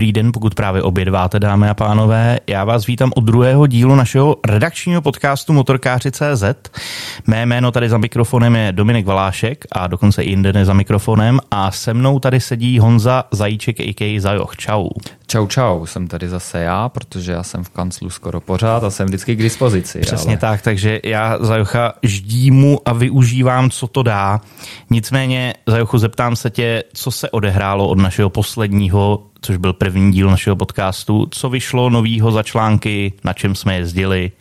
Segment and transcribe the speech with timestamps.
[0.00, 2.38] dobrý den, pokud právě obědváte, dámy a pánové.
[2.46, 6.44] Já vás vítám od druhého dílu našeho redakčního podcastu Motorkáři.cz.
[7.26, 11.70] Mé jméno tady za mikrofonem je Dominik Valášek a dokonce i jinde za mikrofonem a
[11.70, 14.20] se mnou tady sedí Honza Zajíček a.k.
[14.20, 14.56] Zajoch.
[14.56, 14.88] Čau.
[15.26, 19.06] Čau, čau, jsem tady zase já, protože já jsem v kanclu skoro pořád a jsem
[19.06, 20.00] vždycky k dispozici.
[20.00, 20.38] Přesně ale...
[20.38, 24.40] tak, takže já Zajocha ždímu a využívám, co to dá.
[24.90, 30.30] Nicméně, Zajochu, zeptám se tě, co se odehrálo od našeho posledního, což byl první díl
[30.30, 34.32] našeho podcastu, co vyšlo novýho za články, na čem jsme jezdili,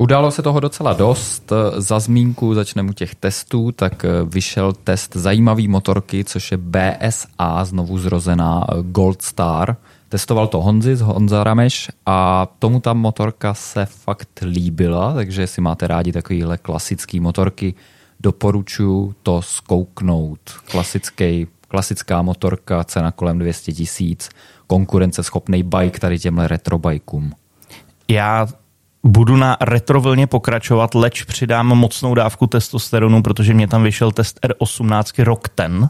[0.00, 1.52] Událo se toho docela dost.
[1.76, 7.98] Za zmínku začneme u těch testů, tak vyšel test zajímavý motorky, což je BSA, znovu
[7.98, 9.76] zrozená Gold Star.
[10.08, 15.62] Testoval to Honzi z Honza Rameš a tomu ta motorka se fakt líbila, takže jestli
[15.62, 17.74] máte rádi takovýhle klasický motorky,
[18.20, 20.40] doporučuji to zkouknout.
[20.70, 24.28] Klasický, klasická motorka, cena kolem 200 tisíc,
[24.66, 27.32] konkurenceschopný bike tady těmhle retrobajkům.
[28.08, 28.46] Já
[29.04, 35.24] budu na retrovlně pokračovat, leč přidám mocnou dávku testosteronu, protože mě tam vyšel test R18
[35.24, 35.88] rok ten.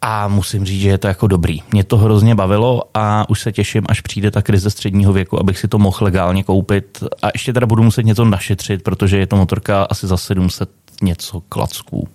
[0.00, 1.62] A musím říct, že je to jako dobrý.
[1.72, 5.58] Mě to hrozně bavilo a už se těším, až přijde ta krize středního věku, abych
[5.58, 7.04] si to mohl legálně koupit.
[7.22, 10.70] A ještě teda budu muset něco našetřit, protože je to motorka asi za 700
[11.02, 12.08] něco klacků.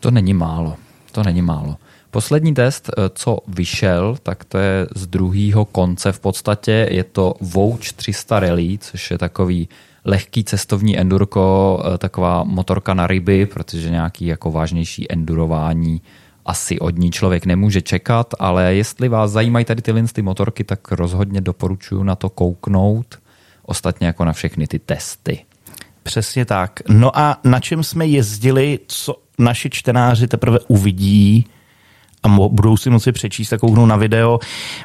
[0.00, 0.76] To není málo.
[1.12, 1.76] To není málo.
[2.10, 6.88] Poslední test, eh, co vyšel, tak to je z druhého konce v podstatě.
[6.90, 9.68] Je to Vouch 300 Rally, což je takový
[10.04, 16.02] lehký cestovní endurko, eh, taková motorka na ryby, protože nějaký jako vážnější endurování
[16.46, 20.92] asi od ní člověk nemůže čekat, ale jestli vás zajímají tady tyhle ty motorky, tak
[20.92, 23.18] rozhodně doporučuji na to kouknout,
[23.62, 25.44] ostatně jako na všechny ty testy.
[26.02, 26.80] Přesně tak.
[26.88, 31.46] No a na čem jsme jezdili, co naši čtenáři teprve uvidí,
[32.22, 34.38] a budou si moci přečíst a kouknout na video.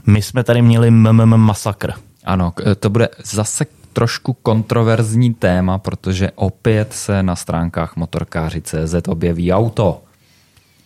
[0.07, 1.94] My jsme tady měli MMM masakr.
[2.23, 10.03] Ano, to bude zase trošku kontroverzní téma, protože opět se na stránkách motorkáři.cz objeví auto.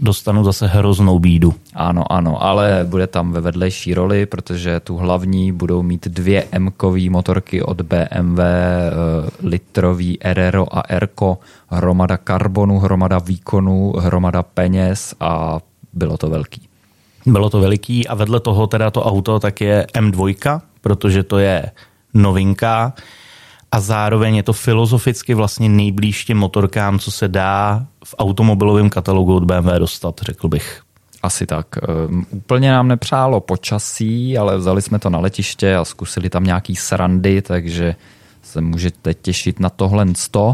[0.02, 1.54] Dostanu zase hroznou bídu.
[1.74, 6.72] Ano, ano, ale bude tam ve vedlejší roli, protože tu hlavní budou mít dvě m
[7.10, 8.92] motorky od BMW, eh,
[9.44, 11.38] litrový Erero a Erko,
[11.70, 15.60] hromada karbonu, hromada výkonu, hromada peněz a
[15.94, 16.62] bylo to velký.
[17.26, 21.72] Bylo to veliký a vedle toho teda to auto tak je M2, protože to je
[22.14, 22.94] novinka
[23.72, 29.36] a zároveň je to filozoficky vlastně nejblíž těm motorkám, co se dá v automobilovém katalogu
[29.36, 30.82] od BMW dostat, řekl bych.
[31.24, 31.66] Asi tak.
[32.10, 36.76] Um, úplně nám nepřálo počasí, ale vzali jsme to na letiště a zkusili tam nějaký
[36.76, 37.96] srandy, takže
[38.42, 40.54] se můžete těšit na tohle 100.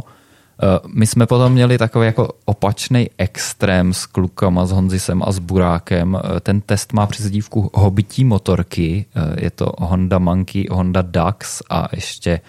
[0.64, 5.40] Eh, my jsme potom měli takový jako opačný extrém s klukama, s Honzisem a s
[5.40, 6.20] Burákem.
[6.24, 9.06] Eh, ten test má přezdívku hobití motorky.
[9.38, 12.40] Je to Honda Monkey, Honda Dax a ještě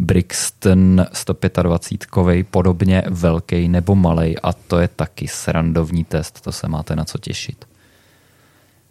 [0.00, 6.96] Brixton 125 podobně velký nebo malý a to je taky srandovní test, to se máte
[6.96, 7.64] na co těšit.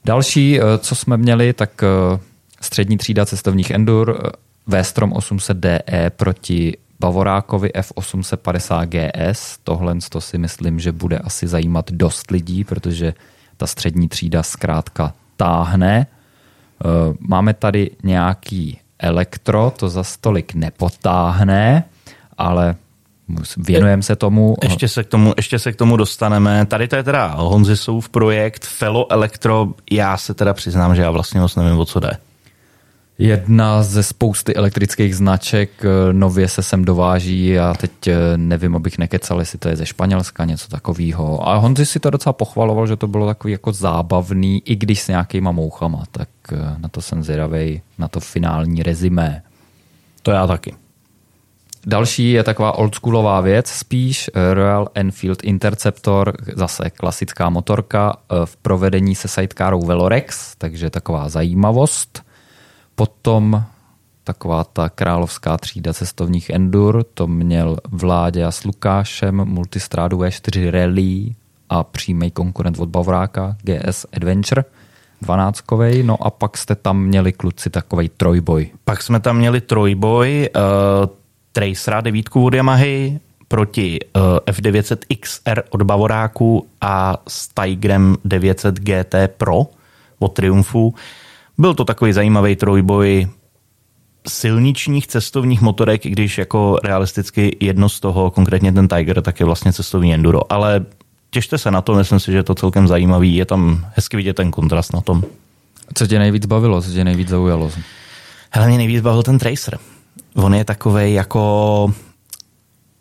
[0.06, 1.82] Další, co jsme měli, tak
[2.62, 4.32] střední třída cestovních Endur,
[4.68, 9.58] V-Strom 800DE proti Bavorákovi F850 GS.
[9.64, 13.14] Tohle to si myslím, že bude asi zajímat dost lidí, protože
[13.58, 16.08] ta střední třída zkrátka táhne.
[17.20, 21.84] Máme tady nějaký elektro, to za stolik nepotáhne,
[22.38, 22.76] ale
[23.58, 24.56] věnujeme se tomu.
[24.64, 25.34] Ještě se, k tomu.
[25.38, 26.66] ještě se k tomu dostaneme.
[26.66, 29.68] Tady to je teda Honzisův projekt Fellow Electro.
[29.92, 32.12] Já se teda přiznám, že já vlastně moc nevím, o co jde.
[33.22, 38.98] Jedna ze spousty elektrických značek eh, nově se sem dováží a teď eh, nevím, abych
[38.98, 41.48] nekecal, jestli to je ze Španělska, něco takového.
[41.48, 45.08] A Honzi si to docela pochvaloval, že to bylo takový jako zábavný, i když s
[45.08, 46.30] nějakýma mouchama, tak
[46.78, 49.44] na to jsem zvědavý, na to finální rezimé.
[50.22, 50.76] To já taky.
[51.86, 59.28] Další je taková oldschoolová věc spíš, Royal Enfield Interceptor, zase klasická motorka v provedení se
[59.28, 62.24] sidecarou Velorex, takže taková zajímavost–
[63.00, 63.64] Potom
[64.24, 71.36] taková ta královská třída cestovních endur, to měl Vládě a s Lukášem, Multistrádu V4 Rally
[71.70, 74.64] a přímý konkurent od Bavoráka, GS Adventure,
[75.22, 75.64] 12
[76.04, 78.70] no a pak jste tam měli kluci takový trojboj.
[78.84, 80.62] Pak jsme tam měli trojboj, uh,
[81.52, 89.16] Tracera devítku od Yamahy proti uh, F900 XR od Bavoráku a s Tigrem 900 GT
[89.38, 89.66] Pro
[90.20, 90.94] od Triumphu.
[91.58, 93.28] Byl to takový zajímavý trojboj
[94.28, 99.74] silničních cestovních motorek, když jako realisticky jedno z toho, konkrétně ten Tiger, tak je vlastně
[99.74, 100.54] cestovní enduro.
[100.54, 100.86] Ale
[101.30, 103.36] těšte se na to, myslím si, že je to celkem zajímavý.
[103.36, 105.24] Je tam hezky vidět ten kontrast na tom.
[105.94, 107.72] Co tě nejvíc bavilo, co tě nejvíc zaujalo?
[108.52, 109.80] Hele, mě nejvíc bavil ten Tracer.
[110.36, 111.94] On je takový jako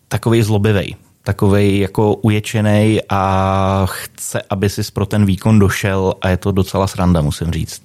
[0.08, 6.36] takový zlobivý, takový jako uječený a chce, aby si pro ten výkon došel a je
[6.36, 7.82] to docela sranda, musím říct.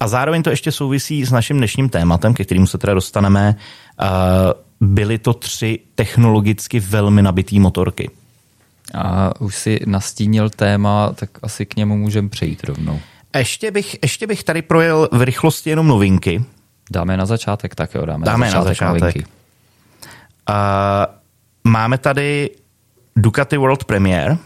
[0.00, 3.56] A zároveň to ještě souvisí s naším dnešním tématem, ke kterému se teda dostaneme.
[4.80, 8.10] Byly to tři technologicky velmi nabitý motorky.
[8.94, 13.00] A už si nastínil téma, tak asi k němu můžeme přejít rovnou.
[13.36, 16.44] Ještě bych, ještě bych tady projel v rychlosti jenom novinky.
[16.90, 19.02] Dáme na začátek, tak jo, dáme, dáme na začátek.
[19.02, 19.28] Na začátek.
[20.48, 22.50] Uh, máme tady
[23.16, 24.38] Ducati World Premiere, uh,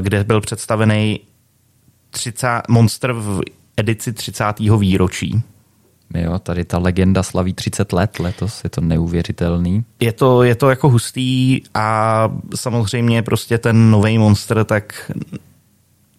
[0.00, 1.20] kde byl představený
[2.10, 3.40] 30, Monster v
[3.76, 4.44] edici 30.
[4.78, 5.42] výročí.
[6.14, 9.84] Jo, tady ta legenda slaví 30 let letos, je to neuvěřitelný.
[10.00, 15.12] Je to, je to jako hustý a samozřejmě prostě ten nový Monster, tak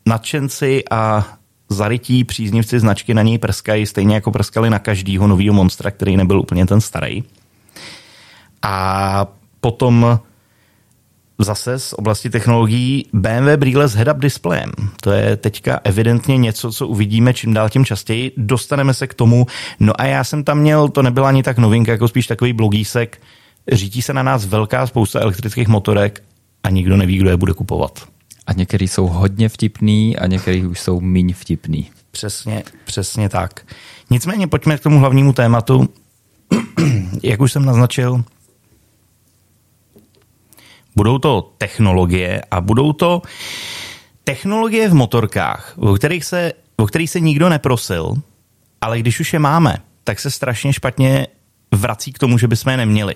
[0.06, 1.28] nadšenci a
[1.70, 6.40] zarytí příznivci značky na něj prskají, stejně jako prskali na každýho novýho monstra, který nebyl
[6.40, 7.24] úplně ten starý.
[8.62, 9.28] A
[9.60, 10.20] potom
[11.40, 14.72] zase z oblasti technologií BMW brýle s head-up displejem.
[15.02, 18.32] To je teďka evidentně něco, co uvidíme čím dál tím častěji.
[18.38, 19.46] Dostaneme se k tomu.
[19.80, 23.22] No a já jsem tam měl, to nebyla ani tak novinka, jako spíš takový blogísek.
[23.72, 26.24] Řítí se na nás velká spousta elektrických motorek
[26.64, 28.08] a nikdo neví, kdo je bude kupovat.
[28.48, 31.90] A některý jsou hodně vtipný a některý už jsou míň vtipný.
[32.12, 33.62] Přesně, přesně tak.
[34.10, 35.90] Nicméně pojďme k tomu hlavnímu tématu.
[37.24, 38.24] Jak už jsem naznačil,
[40.96, 43.22] budou to technologie a budou to
[44.24, 48.14] technologie v motorkách, o kterých se, o kterých se nikdo neprosil,
[48.82, 51.28] ale když už je máme, tak se strašně špatně
[51.72, 53.16] vrací k tomu, že bychom je neměli.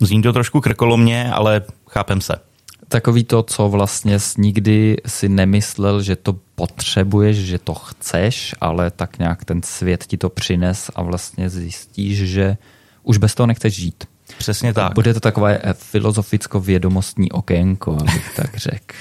[0.00, 2.34] Zní to trošku krkolomně, ale chápem se.
[2.88, 9.18] Takový to, co vlastně nikdy si nemyslel, že to potřebuješ, že to chceš, ale tak
[9.18, 12.56] nějak ten svět ti to přines a vlastně zjistíš, že
[13.02, 14.04] už bez toho nechceš žít.
[14.42, 14.94] Přesně tak.
[14.94, 18.96] Bude to takové eh, filozoficko-vědomostní okénko, abych tak řekl.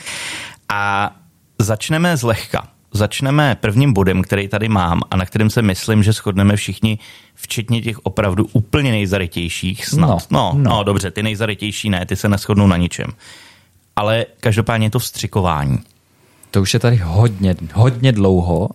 [0.69, 1.11] A
[1.59, 2.67] začneme zlehka.
[2.93, 6.99] Začneme prvním bodem, který tady mám a na kterém se myslím, že shodneme všichni,
[7.35, 10.31] včetně těch opravdu úplně nejzarytějších snad.
[10.31, 10.69] No, no, no.
[10.69, 13.07] no dobře, ty nejzarytější ne, ty se neschodnou na ničem.
[13.95, 15.79] Ale každopádně je to vstřikování.
[16.51, 18.69] To už je tady hodně, hodně dlouho.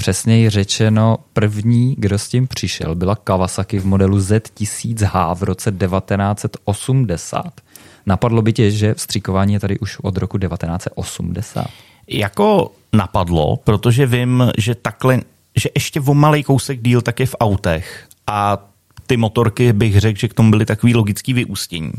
[0.00, 7.60] Přesněji řečeno, první, kdo s tím přišel, byla Kawasaki v modelu Z1000H v roce 1980.
[8.06, 11.66] Napadlo by tě, že vstříkování je tady už od roku 1980?
[12.08, 15.20] Jako napadlo, protože vím, že takhle,
[15.56, 18.58] že ještě o malý kousek díl tak je v autech a
[19.06, 21.92] ty motorky bych řekl, že k tomu byly takový logický vyústění.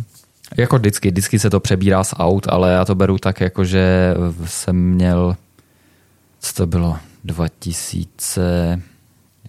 [0.58, 4.14] Jako vždycky, vždycky se to přebírá z aut, ale já to beru tak, jako že
[4.46, 5.38] jsem měl,
[6.40, 8.82] co to bylo, 2000,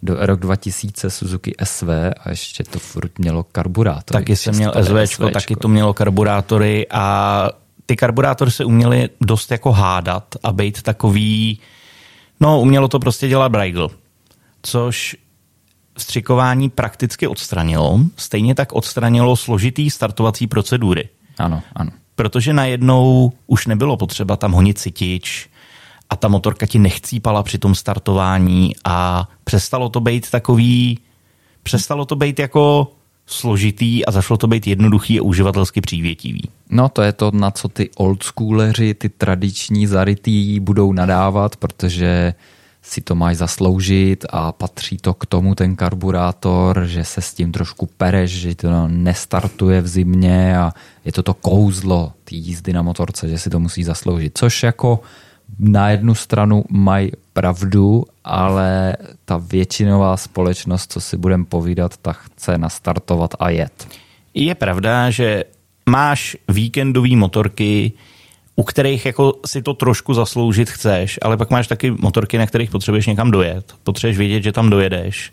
[0.03, 1.89] do rok 2000 Suzuki SV
[2.21, 4.21] a ještě to furt mělo karburátory.
[4.21, 7.49] Taky jsem měl SVčko, taky to mělo karburátory a
[7.87, 11.61] ty karburátory se uměly dost jako hádat a být takový,
[12.41, 13.91] no umělo to prostě dělat Braigl,
[14.63, 15.17] což
[15.99, 21.09] vstřikování prakticky odstranilo, stejně tak odstranilo složitý startovací procedury.
[21.39, 21.91] Ano, ano.
[22.15, 25.49] Protože najednou už nebylo potřeba tam honit citič,
[26.13, 30.99] a ta motorka ti nechcípala při tom startování a přestalo to být takový,
[31.63, 32.93] přestalo to být jako
[33.27, 36.43] složitý a zašlo to být jednoduchý a uživatelsky přívětivý.
[36.71, 42.35] No to je to, na co ty oldschooleři, ty tradiční zarytý budou nadávat, protože
[42.83, 47.53] si to máš zasloužit a patří to k tomu ten karburátor, že se s tím
[47.53, 50.73] trošku pereš, že to nestartuje v zimě a
[51.05, 54.39] je to to kouzlo té jízdy na motorce, že si to musí zasloužit.
[54.39, 55.01] Což jako
[55.59, 62.59] na jednu stranu mají pravdu, ale ta většinová společnost, co si budeme povídat, ta chce
[62.59, 63.89] nastartovat a jet.
[64.35, 65.45] Je pravda, že
[65.89, 67.93] máš víkendové motorky,
[68.57, 72.71] u kterých jako si to trošku zasloužit chceš, ale pak máš taky motorky, na kterých
[72.71, 73.75] potřebuješ někam dojet.
[73.83, 75.33] Potřebuješ vědět, že tam dojedeš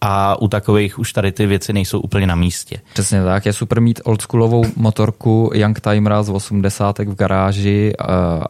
[0.00, 2.80] a u takových už tady ty věci nejsou úplně na místě.
[2.92, 6.98] Přesně tak, je super mít oldschoolovou motorku Youngtimera z 80.
[6.98, 8.04] v garáži, eh,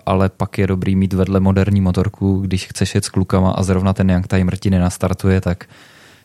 [0.06, 3.92] ale pak je dobrý mít vedle moderní motorku, když chceš jet s klukama a zrovna
[3.92, 5.64] ten Youngtimer ti nenastartuje, tak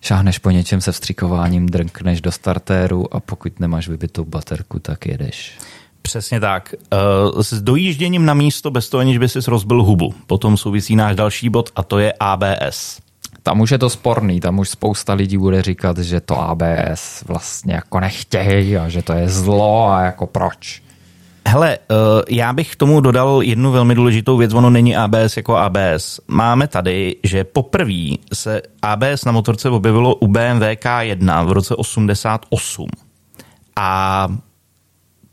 [0.01, 5.57] šáhneš po něčem se vstřikováním, drnkneš do startéru a pokud nemáš vybitou baterku, tak jedeš.
[6.01, 6.73] Přesně tak.
[6.93, 10.13] Eh, s dojížděním na místo bez toho, aniž by si rozbil hubu.
[10.27, 13.02] Potom souvisí náš další bod a to je ABS.
[13.43, 17.73] Tam už je to sporný, tam už spousta lidí bude říkat, že to ABS vlastně
[17.73, 20.83] jako nechtějí a že to je zlo a jako proč.
[21.47, 21.95] Hele, eh,
[22.29, 26.19] já bych k tomu dodal jednu velmi důležitou věc, ono není ABS jako ABS.
[26.27, 32.87] Máme tady, že poprvé se ABS na motorce objevilo u BMW K1 v roce 88.
[33.75, 34.27] A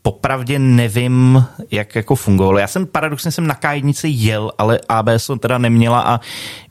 [0.01, 2.57] popravdě nevím, jak jako fungovalo.
[2.57, 3.67] Já jsem paradoxně jsem na k
[4.03, 6.19] jel, ale ABS to teda neměla a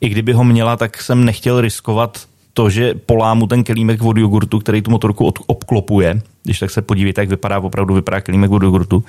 [0.01, 4.59] i kdyby ho měla, tak jsem nechtěl riskovat to, že polámu ten kelímek od jogurtu,
[4.59, 6.21] který tu motorku od, obklopuje.
[6.43, 9.03] Když tak se podívejte, jak vypadá, opravdu vypadá kelímek od jogurtu.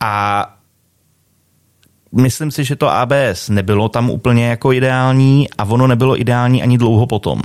[0.00, 0.46] A
[2.12, 6.78] myslím si, že to ABS nebylo tam úplně jako ideální a ono nebylo ideální ani
[6.78, 7.42] dlouho potom.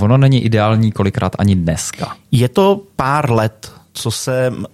[0.00, 2.16] Ono není ideální kolikrát ani dneska.
[2.30, 4.66] Je to pár let, co jsem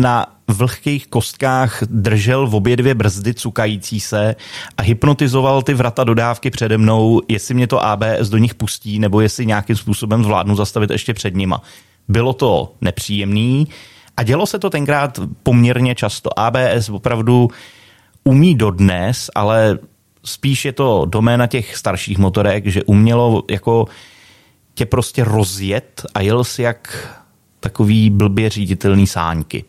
[0.00, 4.36] na vlhkých kostkách držel v obě dvě brzdy cukající se
[4.76, 9.20] a hypnotizoval ty vrata dodávky přede mnou, jestli mě to ABS do nich pustí, nebo
[9.20, 11.62] jestli nějakým způsobem zvládnu zastavit ještě před nima.
[12.08, 13.68] Bylo to nepříjemný
[14.16, 16.38] a dělo se to tenkrát poměrně často.
[16.38, 17.48] ABS opravdu
[18.24, 19.78] umí dodnes, ale
[20.24, 23.86] spíš je to doména těch starších motorek, že umělo jako
[24.74, 27.08] tě prostě rozjet a jel si jak
[27.60, 29.64] takový blbě říditelný sáňky.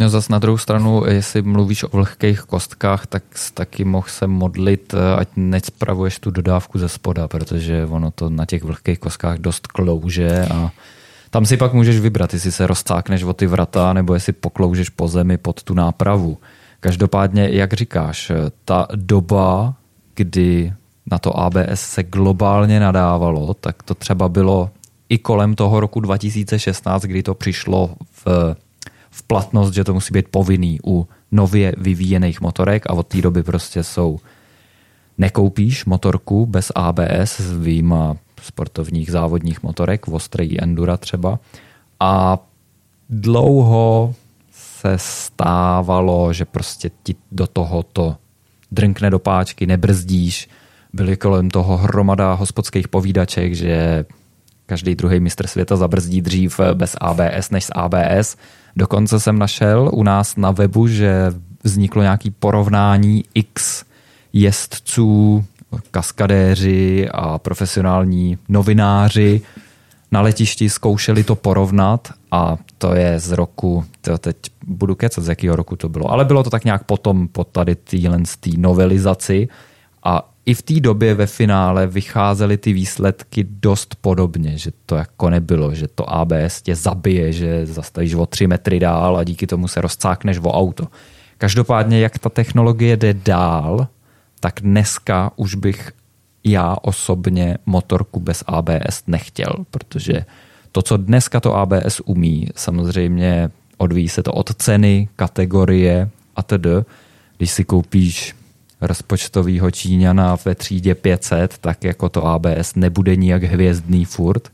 [0.00, 3.22] No zas na druhou stranu, jestli mluvíš o vlhkých kostkách, tak
[3.54, 8.46] taky mohl se modlit, eh, ať nespravuješ tu dodávku ze spoda, protože ono to na
[8.46, 10.70] těch vlhkých kostkách dost klouže a
[11.30, 15.08] tam si pak můžeš vybrat, jestli se rozcákneš o ty vrata, nebo jestli pokloužeš po
[15.08, 16.38] zemi pod tu nápravu.
[16.80, 18.32] Každopádně, jak říkáš,
[18.64, 19.74] ta doba,
[20.14, 20.72] kdy
[21.10, 24.70] na to ABS se globálně nadávalo, tak to třeba bylo
[25.08, 28.56] i kolem toho roku 2016, kdy to přišlo v
[29.10, 33.42] v platnost, že to musí být povinný u nově vyvíjených motorek a od té doby
[33.42, 34.18] prostě jsou
[35.18, 41.38] nekoupíš motorku bez ABS s výjima sportovních závodních motorek, v ostrý Endura třeba.
[42.00, 42.38] A
[43.08, 44.14] dlouho
[44.52, 48.16] se stávalo, že prostě ti do toho to
[48.72, 50.48] drnkne do páčky, nebrzdíš.
[50.92, 54.04] Byly kolem toho hromada hospodských povídaček, že
[54.70, 58.36] každý druhý mistr světa zabrzdí dřív bez ABS než s ABS.
[58.76, 61.34] Dokonce jsem našel u nás na webu, že
[61.64, 63.84] vzniklo nějaký porovnání X
[64.32, 65.44] jezdců,
[65.90, 69.40] kaskadéři a profesionální novináři
[70.10, 74.36] na letišti zkoušeli to porovnat a to je z roku, to teď
[74.66, 77.74] budu kecat, z jakého roku to bylo, ale bylo to tak nějak potom po tady
[77.74, 78.22] téhle
[78.56, 79.48] novelizaci
[80.04, 85.30] a i v té době ve finále vycházely ty výsledky dost podobně, že to jako
[85.30, 89.68] nebylo, že to ABS tě zabije, že zastavíš o tři metry dál a díky tomu
[89.68, 90.86] se rozcákneš o auto.
[91.38, 93.88] Každopádně, jak ta technologie jde dál,
[94.40, 95.92] tak dneska už bych
[96.44, 100.24] já osobně motorku bez ABS nechtěl, protože
[100.72, 106.70] to, co dneska to ABS umí, samozřejmě odvíjí se to od ceny, kategorie a tedy.
[107.36, 108.39] Když si koupíš
[108.80, 114.52] rozpočtového Číňana ve třídě 500, tak jako to ABS nebude nijak hvězdný furt,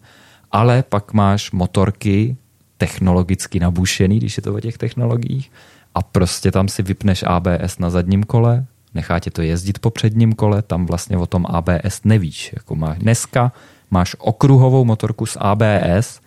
[0.53, 2.37] ale pak máš motorky
[2.79, 5.51] technologicky nabušený, když je to o těch technologiích,
[5.95, 10.33] a prostě tam si vypneš ABS na zadním kole, nechá tě to jezdit po předním
[10.33, 12.53] kole, tam vlastně o tom ABS nevíš.
[12.53, 13.53] Jako máš, dneska
[13.91, 16.21] máš okruhovou motorku s ABS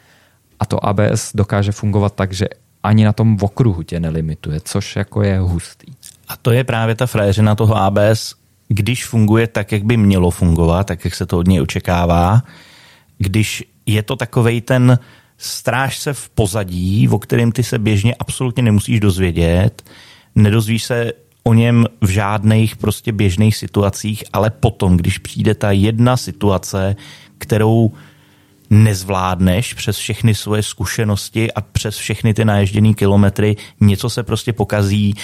[0.60, 2.48] a to ABS dokáže fungovat tak, že
[2.84, 5.94] ani na tom okruhu tě nelimituje, což jako je hustý.
[6.29, 8.36] A to je právě ta frajeřina toho ABS,
[8.67, 12.41] když funguje tak, jak by mělo fungovat, tak jak se to od něj očekává,
[13.17, 15.00] když je to takovej ten
[15.38, 19.83] strážce v pozadí, o kterém ty se běžně absolutně nemusíš dozvědět,
[20.36, 21.12] nedozvíš se
[21.43, 26.95] o něm v žádných prostě běžných situacích, ale potom, když přijde ta jedna situace,
[27.38, 27.91] kterou
[28.69, 35.15] nezvládneš přes všechny svoje zkušenosti a přes všechny ty naježděné kilometry, něco se prostě pokazí,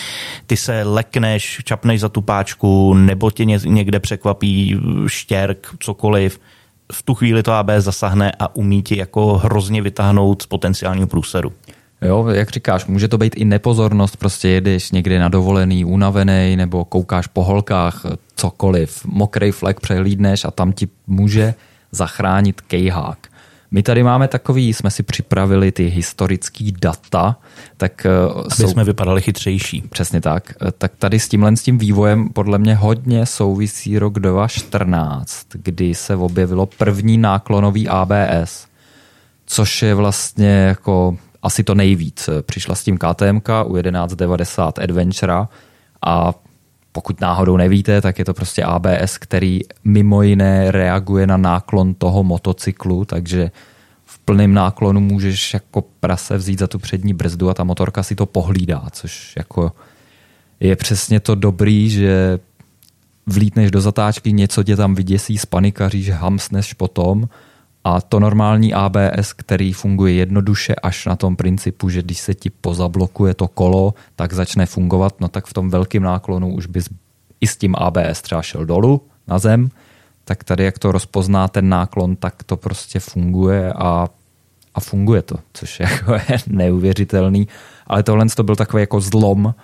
[0.47, 6.39] ty se lekneš, čapneš za tu páčku, nebo tě někde překvapí štěrk, cokoliv,
[6.91, 11.53] v tu chvíli to AB zasahne a umí ti jako hrozně vytáhnout z potenciálního průseru.
[12.01, 16.85] Jo, jak říkáš, může to být i nepozornost, prostě jedeš někdy na dovolený, unavený, nebo
[16.85, 21.53] koukáš po holkách, cokoliv, mokrý flek přehlídneš a tam ti může
[21.91, 23.27] zachránit kejhák.
[23.75, 27.38] My tady máme takový, jsme si připravili ty historický data,
[27.77, 29.84] tak eh, Aby jsou, jsme vypadali chytřejší.
[29.89, 30.53] Přesně tak.
[30.62, 35.96] Eh, tak tady s tímhle s tím vývojem podle mě hodně souvisí rok 2014, kdy
[35.96, 38.67] se objevilo první náklonový ABS,
[39.46, 42.29] což je vlastně jako asi to nejvíc.
[42.41, 45.34] Přišla s tím KTM u 1190 Adventure
[46.05, 46.34] a
[46.95, 52.23] pokud náhodou nevíte, tak je to prostě ABS, který mimo jiné reaguje na náklon toho
[52.23, 53.51] motocyklu, takže
[54.05, 58.15] v plném náklonu můžeš jako prase vzít za tu přední brzdu a ta motorka si
[58.15, 59.71] to pohlídá, což jako
[60.59, 62.39] je přesně to dobrý, že
[63.27, 67.27] vlítneš do zatáčky, něco tě tam vyděsí, spanikaříš, hamsneš potom
[67.88, 72.50] a to normální ABS, který funguje jednoduše až na tom principu, že když se ti
[72.50, 76.89] pozablokuje to kolo, tak začne fungovat, no tak v tom velkém náklonu už bys
[77.42, 79.70] i s tím ABS třeba šel dolů na zem,
[80.24, 84.08] tak tady jak to rozpozná ten náklon, tak to prostě funguje a,
[84.75, 87.48] a funguje to, což jako je neuvěřitelný.
[87.88, 89.56] Ale tohle to byl takový jako zlom,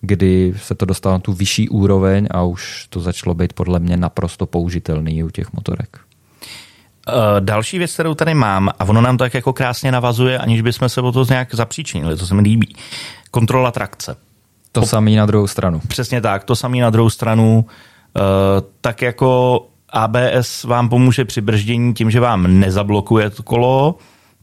[0.00, 3.96] kdy se to dostalo na tu vyšší úroveň a už to začalo být podle mě
[3.96, 6.07] naprosto použitelný u těch motorek.
[7.08, 10.60] Uh, další věc, kterou tady mám, a ono nám to tak jako krásně navazuje, aniž
[10.60, 12.76] bychom se o to nějak zapříčinili, to se mi líbí.
[13.30, 14.16] Kontrola trakce.
[14.72, 15.80] To samý na druhou stranu.
[15.88, 17.66] Přesně tak, to samý na druhou stranu.
[18.16, 18.22] Uh,
[18.80, 19.60] tak jako
[19.90, 23.98] ABS vám pomůže při brždění tím, že vám nezablokuje to kolo,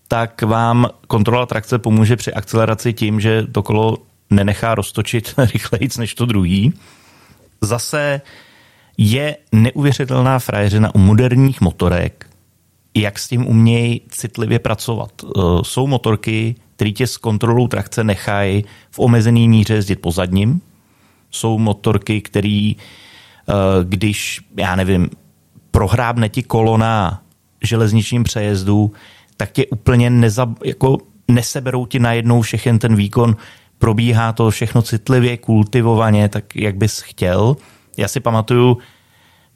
[0.08, 3.98] tak vám kontrola trakce pomůže při akceleraci tím, že to kolo
[4.30, 6.74] nenechá roztočit rychleji než to druhý.
[7.62, 8.22] Zase
[8.98, 12.25] je neuvěřitelná frajeřina u moderních motorek,
[12.96, 15.12] jak s tím umějí citlivě pracovat.
[15.24, 20.62] E, jsou motorky, které tě s kontrolou trakce nechají v omezený míře jezdit po zadním.
[21.32, 22.76] Jsou motorky, které, e,
[23.84, 25.10] když, já nevím,
[25.72, 27.22] prohrábne ti kolo na
[27.64, 28.92] železničním přejezdu,
[29.38, 30.98] tak tě úplně neza, jako
[31.28, 33.36] neseberou ti najednou všechen ten výkon,
[33.78, 37.56] probíhá to všechno citlivě, kultivovaně, tak jak bys chtěl.
[37.98, 38.78] Já si pamatuju,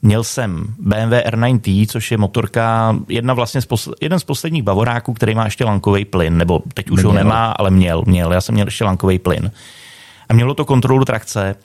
[0.01, 5.13] Měl jsem BMW R9T, což je motorka, jedna vlastně z posl- jeden z posledních bavoráků,
[5.13, 7.11] který má ještě lankový plyn, nebo teď už měl.
[7.11, 8.33] ho nemá, ale měl, měl.
[8.33, 9.51] Já jsem měl ještě lankový plyn.
[10.29, 11.55] A mělo to kontrolu trakce.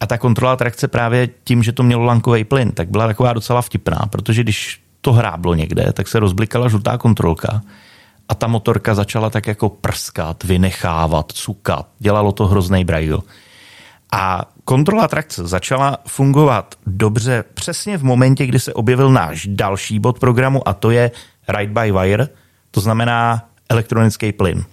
[0.00, 3.62] A ta kontrola trakce právě tím, že to mělo lankový plyn, tak byla taková docela
[3.62, 7.62] vtipná, protože když to hráblo někde, tak se rozblikala žlutá kontrolka
[8.28, 11.86] a ta motorka začala tak jako prskat, vynechávat, cukat.
[11.98, 13.22] Dělalo to hrozný brajl.
[14.12, 20.18] A kontrola trakce začala fungovat dobře přesně v momentě, kdy se objevil náš další bod
[20.18, 21.10] programu a to je
[21.48, 22.28] Ride by Wire,
[22.70, 24.64] to znamená elektronický plyn.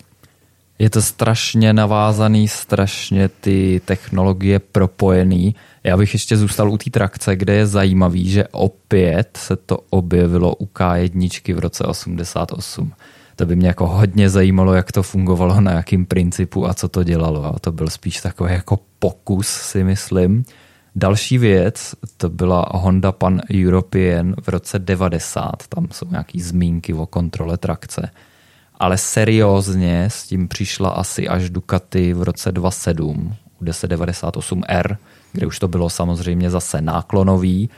[0.80, 5.56] Je to strašně navázaný, strašně ty technologie propojený.
[5.84, 10.56] Já bych ještě zůstal u té trakce, kde je zajímavý, že opět se to objevilo
[10.56, 12.94] u K1 v roce 88
[13.36, 17.04] to by mě jako hodně zajímalo, jak to fungovalo, na jakým principu a co to
[17.04, 17.56] dělalo.
[17.56, 20.46] A to byl spíš takový jako pokus, si myslím.
[20.96, 25.52] Další věc, to byla Honda Pan European v roce 90.
[25.70, 28.12] Tam jsou nějaký zmínky o kontrole trakce.
[28.80, 34.98] Ale seriózně s tím přišla asi až Ducati v roce 27 u 1098R,
[35.32, 37.70] kde už to bylo samozřejmě zase náklonový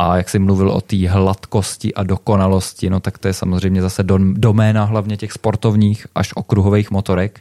[0.00, 4.02] a jak jsi mluvil o té hladkosti a dokonalosti, no tak to je samozřejmě zase
[4.32, 7.40] doména hlavně těch sportovních až okruhových motorek,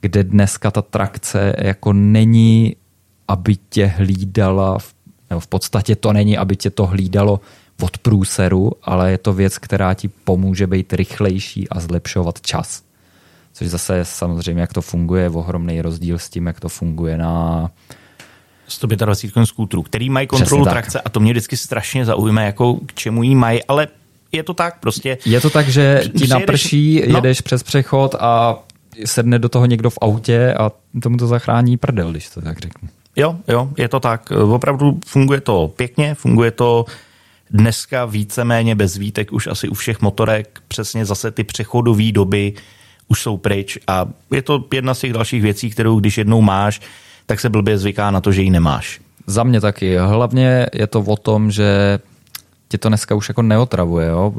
[0.00, 2.76] kde dneska ta trakce jako není,
[3.28, 4.78] aby tě hlídala,
[5.30, 7.40] nebo v podstatě to není, aby tě to hlídalo
[7.82, 12.82] od průseru, ale je to věc, která ti pomůže být rychlejší a zlepšovat čas.
[13.52, 17.70] Což zase samozřejmě, jak to funguje, je ohromný rozdíl s tím, jak to funguje na
[18.68, 21.02] 125 kon skútrů, který mají kontrolu Přesně trakce tak.
[21.04, 23.88] a to mě vždycky strašně zaujme, jako k čemu jí mají, ale
[24.32, 25.18] je to tak prostě.
[25.24, 27.18] Je to tak, že ti naprší, jedeš, no.
[27.18, 28.58] jedeš přes přechod a
[29.04, 32.88] sedne do toho někdo v autě a tomu to zachrání prdel, když to tak řeknu.
[33.16, 34.30] Jo, jo, je to tak.
[34.30, 36.84] Opravdu funguje to pěkně, funguje to
[37.50, 40.60] dneska víceméně bez výtek už asi u všech motorek.
[40.68, 42.52] Přesně zase ty přechodové doby
[43.08, 46.80] už jsou pryč a je to jedna z těch dalších věcí, kterou když jednou máš,
[47.28, 49.00] tak se blbě zvyká na to, že ji nemáš.
[49.26, 49.96] Za mě taky.
[49.96, 51.98] Hlavně je to o tom, že
[52.68, 54.08] tě to dneska už jako neotravuje.
[54.08, 54.34] Jo?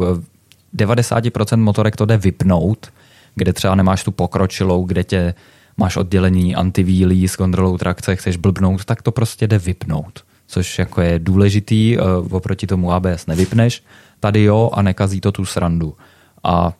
[0.75, 2.89] 90% motorek to jde vypnout,
[3.35, 5.33] kde třeba nemáš tu pokročilou, kde tě
[5.77, 10.23] máš oddělení antivílí s kontrolou trakce, chceš blbnout, tak to prostě jde vypnout.
[10.47, 13.83] Což jako je důležitý, eh, oproti tomu ABS nevypneš.
[14.19, 15.95] Tady jo a nekazí to tu srandu.
[16.43, 16.73] A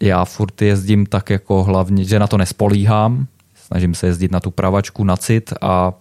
[0.00, 3.26] já furt jezdím tak jako hlavně, že na to nespolíhám,
[3.72, 5.92] snažím se jezdit na tu pravačku na cit a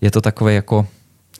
[0.00, 0.86] je to takové jako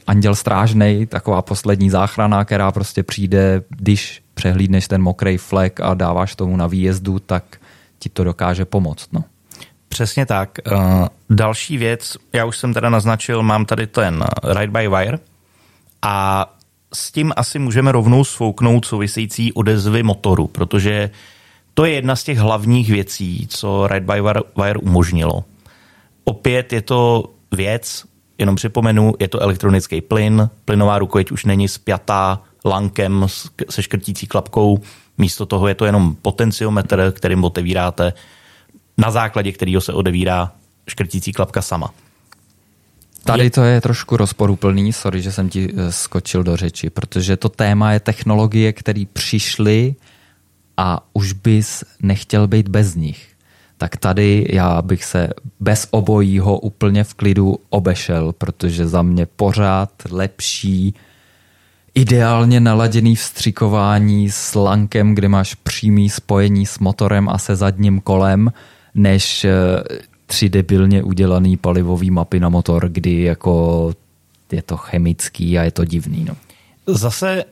[0.07, 6.37] anděl strážnej, taková poslední záchrana, která prostě přijde, když přehlídneš ten mokrý flek a dáváš
[6.37, 7.45] tomu na výjezdu, tak
[7.99, 9.09] ti to dokáže pomoct.
[9.13, 9.25] No.
[9.89, 10.59] Přesně tak.
[10.73, 15.19] Uh, další věc, já už jsem teda naznačil, mám tady ten Ride by Wire
[16.03, 16.47] a
[16.95, 21.11] s tím asi můžeme rovnou svouknout související odezvy motoru, protože
[21.75, 24.21] to je jedna z těch hlavních věcí, co Ride by
[24.63, 25.45] Wire umožnilo.
[26.25, 28.05] Opět je to věc,
[28.39, 33.27] jenom připomenu, je to elektronický plyn, plynová rukojeť už není spjatá lankem
[33.71, 34.81] se škrtící klapkou,
[35.19, 38.13] Místo toho je to jenom potenciometr, kterým otevíráte,
[38.99, 40.53] na základě kterého se odevírá
[40.89, 41.95] škrtící klapka sama.
[43.25, 47.49] Tady to je trošku rozporuplný, sorry, že jsem ti eh, skočil do řeči, protože to
[47.49, 49.95] téma je technologie, které přišly
[50.77, 53.29] a už bys nechtěl být bez nich.
[53.79, 55.29] Tak tady já bych se
[55.61, 60.95] bez obojího úplně v klidu obešel, protože za mě pořád lepší
[61.95, 68.53] ideálně naladěný vstřikování s lankem, kde máš přímý spojení s motorem a se zadním kolem,
[68.95, 69.53] než eh,
[70.27, 73.93] tři debilně udělaný palivový mapy na motor, kdy jako
[74.53, 76.25] je to chemický a je to divný.
[76.25, 76.37] No.
[76.87, 77.45] Zase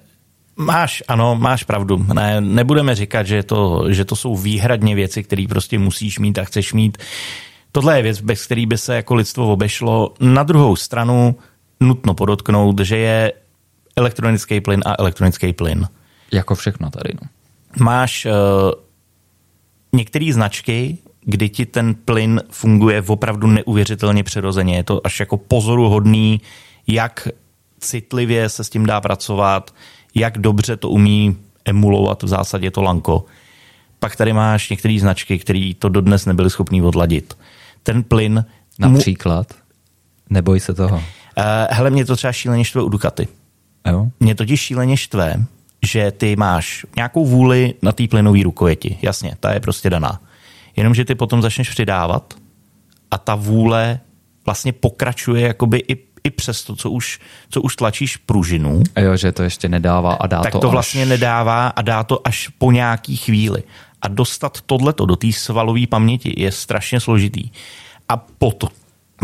[0.56, 2.06] Máš, ano, máš pravdu.
[2.14, 6.44] Ne, nebudeme říkat, že to, že to jsou výhradně věci, které prostě musíš mít a
[6.44, 6.98] chceš mít.
[7.72, 10.14] Tohle je věc, bez který by se jako lidstvo obešlo.
[10.20, 11.36] Na druhou stranu
[11.80, 13.32] nutno podotknout, že je
[13.96, 15.88] elektronický plyn a elektronický plyn.
[16.32, 17.10] Jako všechno tady.
[17.22, 17.28] No.
[17.84, 18.32] Máš uh,
[19.92, 24.76] některé značky, kdy ti ten plyn funguje opravdu neuvěřitelně přirozeně.
[24.76, 26.40] Je to až jako pozoruhodný,
[26.86, 27.28] jak
[27.80, 29.74] citlivě se s tím dá pracovat,
[30.14, 33.24] jak dobře to umí emulovat v zásadě to lanko.
[33.98, 37.38] Pak tady máš některé značky, které to dodnes nebyly schopný odladit.
[37.82, 38.44] Ten plyn...
[38.78, 39.54] Například?
[40.30, 40.96] Neboj se toho.
[40.96, 41.02] Uh,
[41.70, 43.28] hele, mě to třeba šíleně štve u Ducati.
[43.90, 44.06] Jo?
[44.20, 45.44] Mě totiž šíleně štve,
[45.82, 48.98] že ty máš nějakou vůli na té plynové rukojeti.
[49.02, 50.20] Jasně, ta je prostě daná.
[50.76, 52.34] Jenomže ty potom začneš přidávat
[53.10, 54.00] a ta vůle
[54.46, 58.82] vlastně pokračuje jakoby i i přes to, co už, co už tlačíš pružinu.
[58.94, 60.72] A jo, že to ještě nedává a dá tak to to až...
[60.72, 63.62] vlastně nedává a dá to až po nějaký chvíli.
[64.02, 67.50] A dostat tohleto do té svalové paměti je strašně složitý.
[68.08, 68.70] A potom,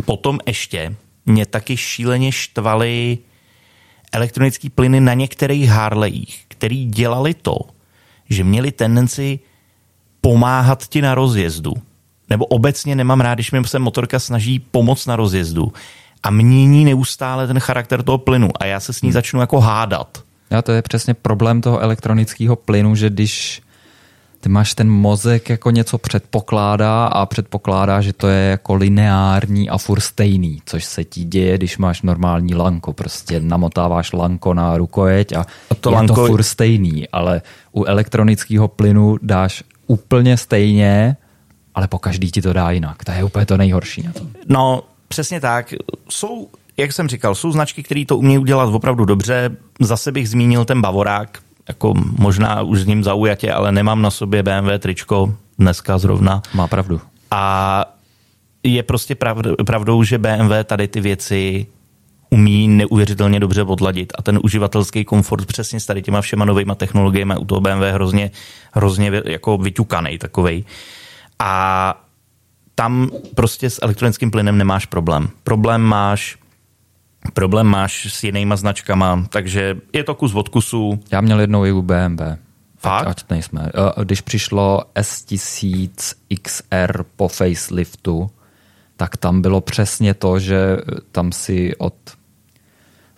[0.05, 3.19] potom ještě mě taky šíleně štvaly
[4.13, 7.59] elektronické plyny na některých Harleyích, který dělali to,
[8.29, 9.39] že měli tendenci
[10.21, 11.75] pomáhat ti na rozjezdu.
[12.31, 15.73] Nebo obecně nemám rád, když mi se motorka snaží pomoct na rozjezdu
[16.23, 19.13] a mění neustále ten charakter toho plynu a já se s ní hmm.
[19.13, 20.19] začnu jako hádat.
[20.51, 23.63] Já to je přesně problém toho elektronického plynu, že když
[24.41, 29.79] ty máš ten mozek jako něco předpokládá a předpokládá, že to je jako lineární a
[29.79, 32.93] furt stejný, což se ti děje, když máš normální lanko.
[32.93, 36.15] Prostě namotáváš lanko na rukojeť a, a to je lanko...
[36.15, 41.17] to furt stejný, ale u elektronického plynu dáš úplně stejně,
[41.75, 43.05] ale po každý ti to dá jinak.
[43.05, 44.29] To je úplně to nejhorší na tom.
[44.49, 45.75] No, Přesně tak.
[46.09, 49.57] Jsou, jak jsem říkal, jsou značky, které to umějí udělat opravdu dobře.
[49.81, 54.43] Zase bych zmínil ten Bavorák, jako možná už s ním zaujatě, ale nemám na sobě
[54.43, 56.43] BMW tričko dneska zrovna.
[56.55, 57.01] Má pravdu.
[57.31, 57.85] A
[58.63, 59.17] je prostě
[59.67, 61.67] pravdou, že BMW tady ty věci
[62.31, 67.35] umí neuvěřitelně dobře odladit a ten uživatelský komfort přesně s tady těma všema novýma technologiemi
[67.39, 68.31] u toho BMW hrozně,
[68.73, 70.65] hrozně jako vyťukaný takovej.
[71.39, 71.95] A
[72.79, 75.29] tam prostě s elektronickým plynem nemáš problém.
[75.45, 76.39] Problém máš
[77.35, 81.01] problém máš s jinýma značkama, takže je to kus od kusu.
[81.11, 82.23] Já měl jednou i u BMW.
[82.79, 83.07] Fakt?
[83.07, 83.71] Ať nejsme.
[83.75, 88.31] Eh, když přišlo S1000 XR po faceliftu,
[88.97, 90.77] tak tam bylo přesně to, že
[91.13, 91.95] tam si od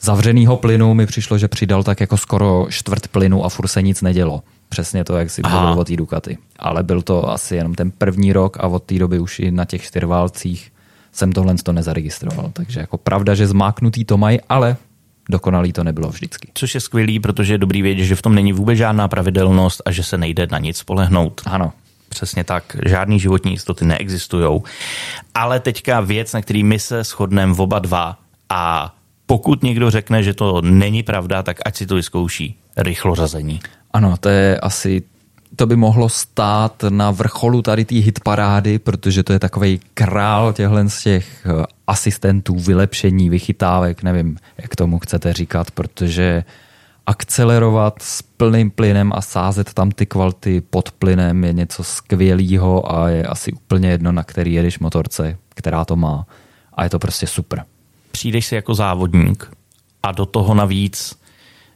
[0.00, 4.02] zavřeného plynu mi přišlo, že přidal tak jako skoro čtvrt plynu a furt se nic
[4.02, 4.42] nedělo.
[4.70, 6.38] Přesně to, jak si mluvil o té Ducati.
[6.58, 9.64] Ale byl to asi jenom ten první rok a od té doby už i na
[9.64, 10.72] těch čtyřválcích
[11.12, 12.50] jsem tohle to nezaregistroval.
[12.52, 14.76] Takže jako pravda, že zmáknutý to mají, ale
[15.30, 16.48] dokonalý to nebylo vždycky.
[16.54, 19.90] Což je skvělý, protože je dobrý vědět, že v tom není vůbec žádná pravidelnost a
[19.90, 21.40] že se nejde na nic spolehnout.
[21.44, 21.72] Ano.
[22.08, 24.60] Přesně tak, žádný životní jistoty neexistují.
[25.34, 28.94] Ale teďka věc, na který my se shodneme v oba dva a
[29.26, 32.58] pokud někdo řekne, že to není pravda, tak ať si to vyzkouší.
[32.76, 33.60] Rychlořazení.
[33.92, 35.02] Ano, to je asi
[35.56, 40.88] to by mohlo stát na vrcholu tady té hitparády, protože to je takový král těchhle
[40.88, 46.44] z těch eh, asistentů, vylepšení, vychytávek, nevím, jak tomu chcete říkat, protože
[47.06, 53.08] akcelerovat s plným plynem a sázet tam ty kvality pod plynem je něco skvělého a
[53.08, 56.26] je asi úplně jedno, na který jedeš motorce, která to má.
[56.74, 57.64] A je to prostě super.
[58.10, 59.50] Přijdeš si jako závodník
[60.02, 61.18] a do toho navíc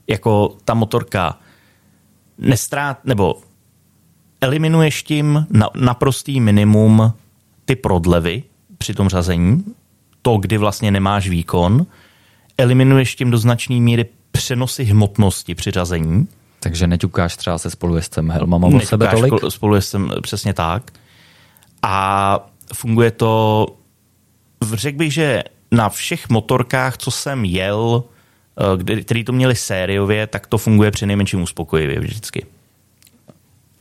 [0.07, 1.39] jako ta motorka
[2.39, 3.35] nestrát, nebo
[4.41, 7.13] eliminuješ tím na, naprostý minimum
[7.65, 8.43] ty prodlevy
[8.79, 9.65] při tom řazení,
[10.23, 11.87] to, kdy vlastně nemáš výkon,
[12.59, 16.29] eliminuješ tím do značné míry přenosy hmotnosti při řazení.
[16.61, 19.35] Takže neťukáš třeba se spolujezdcem helmama o sebe tolik?
[19.49, 20.93] spolujezdcem přesně tak.
[21.83, 23.67] A funguje to,
[24.73, 28.05] řekl bych, že na všech motorkách, co jsem jel,
[29.03, 32.47] který to měli sériově, tak to funguje při nejmenším uspokojivě vždycky.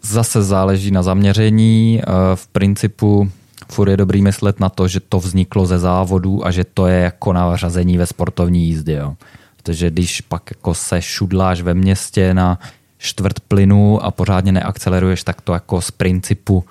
[0.02, 2.02] zase záleží na zaměření.
[2.02, 2.06] Eh,
[2.36, 3.32] v principu
[3.72, 7.00] furt je dobrý myslet na to, že to vzniklo ze závodu a že to je
[7.00, 8.94] jako řazení ve sportovní jízdě.
[8.94, 9.16] Jo.
[9.58, 12.60] Protože když pak jako se šudláš ve městě na
[12.98, 16.66] čtvrt plynu a pořádně neakceleruješ, tak to jako z principu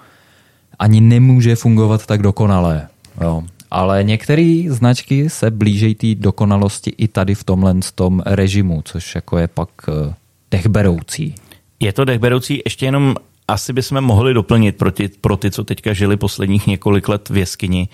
[0.78, 2.88] ani nemůže fungovat tak dokonale.
[3.20, 3.42] Jo.
[3.74, 9.38] Ale některé značky se blížejí té dokonalosti i tady v tomhle tom režimu, což jako
[9.38, 10.14] je pak eh,
[10.50, 11.34] dechberoucí.
[11.80, 13.14] Je to dechberoucí, ještě jenom
[13.48, 17.36] asi bychom mohli doplnit pro ty, pro ty, co teďka žili posledních několik let v
[17.36, 17.88] jeskyni.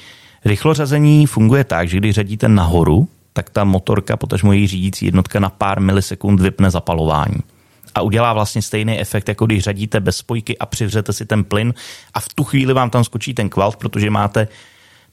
[0.45, 5.51] Rychlořazení funguje tak, že když řadíte nahoru, tak ta motorka, potažmo její řídící jednotka na
[5.51, 7.39] pár milisekund vypne zapalování.
[7.95, 11.75] A udělá vlastně stejný efekt, jako když řadíte bez spojky a přivřete si ten plyn
[12.15, 14.49] a v tu chvíli vám tam skočí ten kvalt, protože máte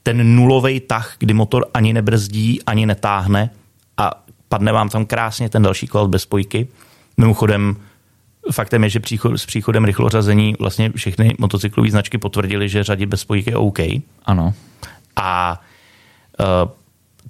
[0.06, 3.50] ten nulový tah, kdy motor ani nebrzdí, ani netáhne
[3.96, 4.10] a
[4.48, 6.68] padne vám tam krásně ten další kvalt bez spojky.
[7.16, 7.76] Mimochodem,
[8.52, 13.20] faktem je, že příchod, s příchodem rychlořazení vlastně všechny motocyklové značky potvrdili, že řadit bez
[13.20, 13.78] spojky je OK.
[14.24, 14.54] Ano.
[15.16, 15.60] A
[16.40, 16.70] uh,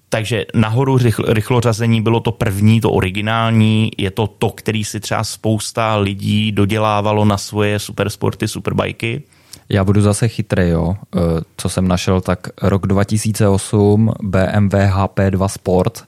[0.08, 5.24] takže nahoru rychl, rychlořazení bylo to první, to originální, je to to, který si třeba
[5.24, 9.22] spousta lidí dodělávalo na svoje supersporty, superbajky.
[9.68, 10.96] Já budu zase chytrý, jo.
[11.16, 11.18] Eh,
[11.56, 16.04] co jsem našel, tak rok 2008 BMW HP2 Sport,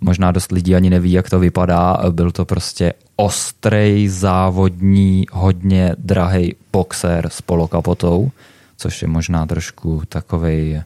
[0.00, 6.54] možná dost lidí ani neví, jak to vypadá, byl to prostě ostrej, závodní, hodně drahý
[6.72, 8.30] boxer s polokapotou,
[8.76, 10.82] což je možná trošku takovej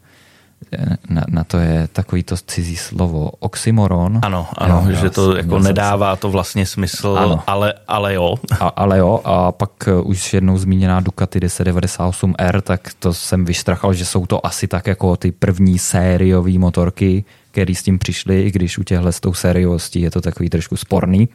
[1.10, 4.20] na, na to je takový to cizí slovo oxymoron.
[4.22, 7.42] Ano, ano, jo, že to jako nedává to vlastně smysl, ano.
[7.46, 8.34] ale, ale jo.
[8.60, 13.94] A, ale jo, a pak uh, už jednou zmíněná Ducati 1098R, tak to jsem vyštrachal,
[13.94, 18.50] že jsou to asi tak jako ty první sériové motorky, které s tím přišly, i
[18.50, 21.28] když u těchhle s tou sériovostí je to takový trošku sporný.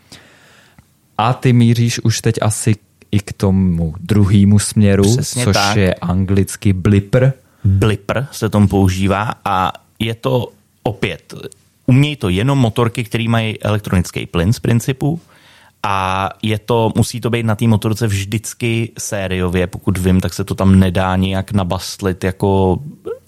[1.18, 2.76] A ty míříš už teď asi
[3.12, 5.78] i k tomu druhému směru, Přesně což tak.
[5.78, 7.34] je anglicky blipper.
[7.64, 10.48] Blipper se tomu používá a je to
[10.84, 11.34] opět,
[11.86, 15.20] umějí to jenom motorky, které mají elektronický plyn z principu
[15.84, 20.44] a je to, musí to být na té motorce vždycky sériově, pokud vím, tak se
[20.44, 22.80] to tam nedá nějak nabastlit jako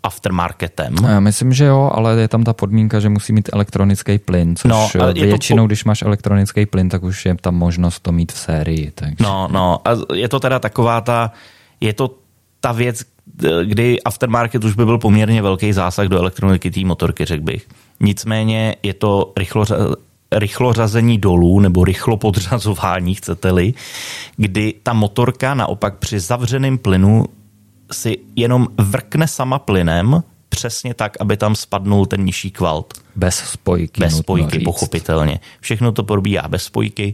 [0.04, 0.96] aftermarketem.
[1.08, 4.72] Já myslím, že jo, ale je tam ta podmínka, že musí mít elektronický plyn, což
[4.72, 5.68] no, většinou, po...
[5.68, 8.92] když máš elektronický plyn, tak už je tam možnost to mít v sérii.
[8.96, 9.16] Takže...
[9.20, 11.32] No, no, a je to teda taková ta,
[11.82, 12.16] je to
[12.66, 13.02] ta věc,
[13.64, 17.68] kdy aftermarket už by byl poměrně velký zásah do elektroniky té motorky, řekl bych.
[18.00, 19.66] Nicméně je to rychlo,
[20.32, 23.74] rychlořazení dolů nebo rychlo podřazování, chcete-li,
[24.38, 27.26] kdy ta motorka naopak při zavřeném plynu
[27.92, 32.94] si jenom vrkne sama plynem, přesně tak, aby tam spadnul ten nižší kvalt.
[33.16, 34.02] Bez spojky.
[34.02, 35.40] Bez spojky, pochopitelně.
[35.60, 37.14] Všechno to probíhá bez spojky.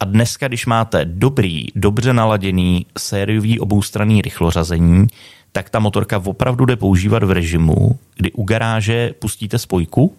[0.00, 5.06] A dneska, když máte dobrý, dobře naladěný sériový oboustranný rychlořazení,
[5.52, 10.16] tak ta motorka opravdu jde používat v režimu, kdy u garáže pustíte spojku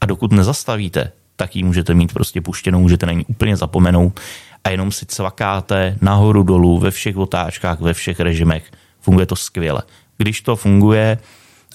[0.00, 4.20] a dokud nezastavíte, tak ji můžete mít prostě puštěnou, můžete na ní úplně zapomenout
[4.64, 8.70] a jenom si cvakáte nahoru dolů ve všech otáčkách, ve všech režimech.
[9.00, 9.82] Funguje to skvěle.
[10.18, 11.18] Když to funguje,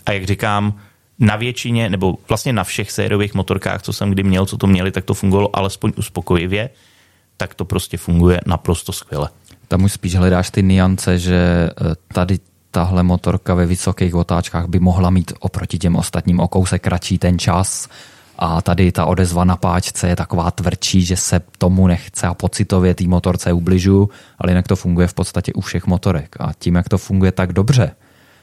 [0.06, 0.74] a jak říkám,
[1.20, 4.92] na většině, nebo vlastně na všech sériových motorkách, co jsem kdy měl, co to měli,
[4.92, 6.70] tak to fungovalo alespoň uspokojivě,
[7.38, 9.30] tak to prostě funguje naprosto skvěle.
[9.68, 12.40] Tam už spíš hledáš ty niance, že eh, tady
[12.72, 17.40] tahle motorka ve vysokých otáčkách by mohla mít oproti těm ostatním o kousek kratší ten
[17.40, 17.90] čas,
[18.40, 22.96] a tady ta odezva na páčce je taková tvrdší, že se tomu nechce a pocitově
[22.96, 26.36] té motorce ubližu, ale jinak to funguje v podstatě u všech motorek.
[26.40, 27.92] A tím, jak to funguje tak dobře,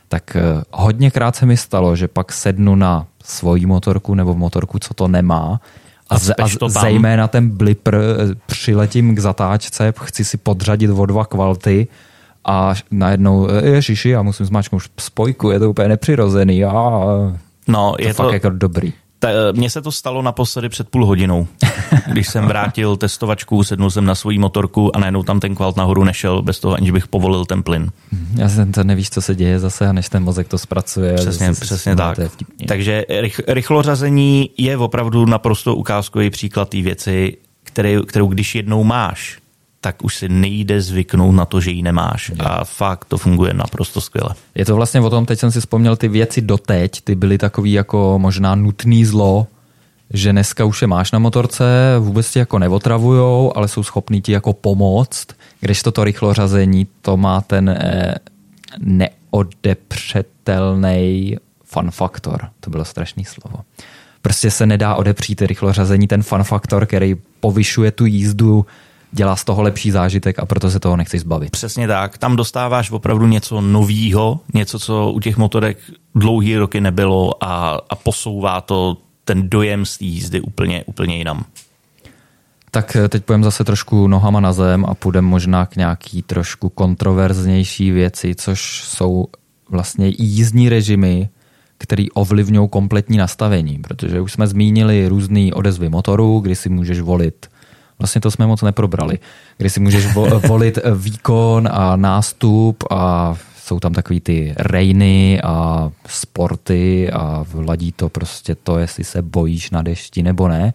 [0.08, 4.94] tak eh, hodněkrát se mi stalo, že pak sednu na svoji motorku nebo motorku, co
[4.94, 5.60] to nemá
[6.12, 11.24] a, z, a zejména ten blipr eh, přiletím k zatáčce, chci si podřadit o dva
[11.24, 11.88] kvalty
[12.44, 16.64] a najednou, eh, ježiši, já musím zmáčknout spojku, je to úplně nepřirozený.
[16.64, 16.72] A
[17.68, 18.92] no, to je fakt to, jako dobrý.
[19.24, 21.46] Eh, mně se to stalo naposledy před půl hodinou,
[22.12, 26.04] když jsem vrátil testovačku, sednul jsem na svoji motorku a najednou tam ten kvalt nahoru
[26.04, 27.90] nešel bez toho, aniž bych povolil ten plyn.
[28.34, 31.14] Já jsem to nevíš, co se děje zase, a než ten mozek to zpracuje.
[31.14, 32.18] Přesně, přesně tak.
[32.68, 39.41] Takže rych, rychlořazení je opravdu naprosto ukázkový příklad té věci, který, kterou když jednou máš,
[39.82, 42.32] tak už si nejde zvyknout na to, že ji nemáš.
[42.38, 44.34] A fakt to funguje naprosto skvěle.
[44.54, 47.72] Je to vlastně o tom, teď jsem si vzpomněl ty věci doteď, ty byly takový
[47.72, 49.46] jako možná nutný zlo,
[50.10, 54.32] že dneska už je máš na motorce, vůbec ti jako nevotravujou, ale jsou schopní ti
[54.32, 55.26] jako pomoct,
[55.60, 58.14] když to rychlo řazení, to má ten eh,
[58.78, 62.48] neodepřetelný fun faktor.
[62.60, 63.58] To bylo strašný slovo.
[64.22, 68.66] Prostě se nedá odepřít rychlo řazení ten fun faktor, který povyšuje tu jízdu
[69.12, 71.50] dělá z toho lepší zážitek a proto se toho nechci zbavit.
[71.50, 72.18] Přesně tak.
[72.18, 75.78] Tam dostáváš opravdu něco novýho, něco, co u těch motorek
[76.14, 81.44] dlouhý roky nebylo a, a posouvá to ten dojem z té jízdy úplně, úplně jinam.
[82.70, 86.68] Tak eh, teď půjdeme zase trošku nohama na zem a půjdeme možná k nějaký trošku
[86.68, 89.26] kontroverznější věci, což jsou
[89.70, 91.28] vlastně jízdní režimy,
[91.78, 97.46] který ovlivňují kompletní nastavení, protože už jsme zmínili různé odezvy motoru, kdy si můžeš volit
[97.98, 99.18] Vlastně to jsme moc neprobrali.
[99.58, 100.06] Kdy si můžeš
[100.48, 108.08] volit výkon a nástup a jsou tam takový ty rejny a sporty a vladí to
[108.08, 110.74] prostě to, jestli se bojíš na dešti nebo ne.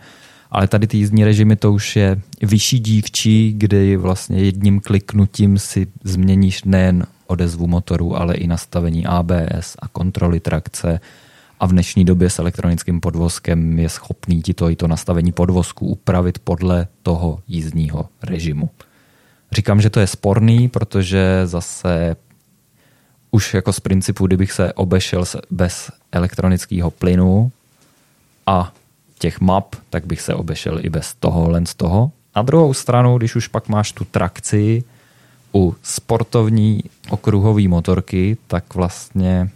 [0.51, 5.87] Ale tady ty jízdní režimy to už je vyšší dívčí, kdy vlastně jedním kliknutím si
[6.03, 10.99] změníš nejen odezvu motoru, ale i nastavení ABS a kontroly trakce
[11.59, 15.87] a v dnešní době s elektronickým podvozkem je schopný ti to i to nastavení podvozku
[15.87, 18.69] upravit podle toho jízdního režimu.
[19.51, 22.15] Říkám, že to je sporný, protože zase
[23.31, 27.51] už jako z principu, kdybych se obešel bez elektronického plynu
[28.45, 28.73] a
[29.19, 32.11] těch map, tak bych se obešel i bez toho, len z toho.
[32.35, 34.83] Na druhou stranu, když už pak máš tu trakci
[35.53, 39.49] u sportovní okruhové motorky, tak vlastně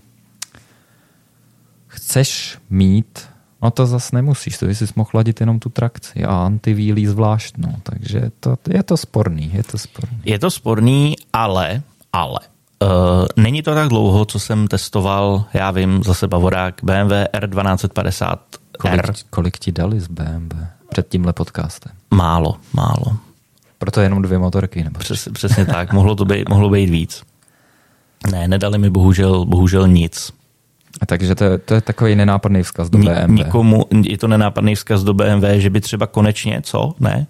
[2.12, 3.24] chceš mít,
[3.63, 7.56] no to zase nemusíš, to by si mohl ladit jenom tu trakci a antivílí zvlášť,
[7.58, 10.19] no, takže to, je to sporný, je to sporný.
[10.28, 11.82] Je to sporný, ale,
[12.13, 12.39] ale,
[12.82, 18.38] Uh, není to tak dlouho, co jsem testoval, já vím, zase Bavorák BMW R1250
[18.80, 21.91] Kolik, kolik ti dali z BMW před tímhle podcastem?
[22.12, 23.17] Málo, málo.
[23.78, 25.00] Proto jenom dvě motorky, nebo?
[25.00, 27.24] Přes, přesně tak, mohlo to být, mohlo být víc.
[28.32, 30.34] Ne, nedali mi bohužel, bohužel nic.
[31.08, 33.30] Takže to, to je takový nenápadný vzkaz do BMW.
[33.30, 36.93] Nikomu, je to nenápadný vzkaz do BMW, že by třeba konečně, co?
[36.99, 37.27] Ne?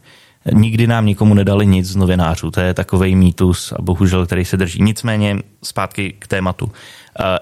[0.53, 2.51] Nikdy nám nikomu nedali nic z novinářů.
[2.51, 4.83] To je takový mýtus a bohužel, který se drží.
[4.83, 6.71] Nicméně zpátky k tématu.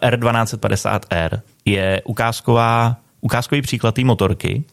[0.01, 4.63] Eh, R1250R je ukázková, ukázkový příklad té motorky,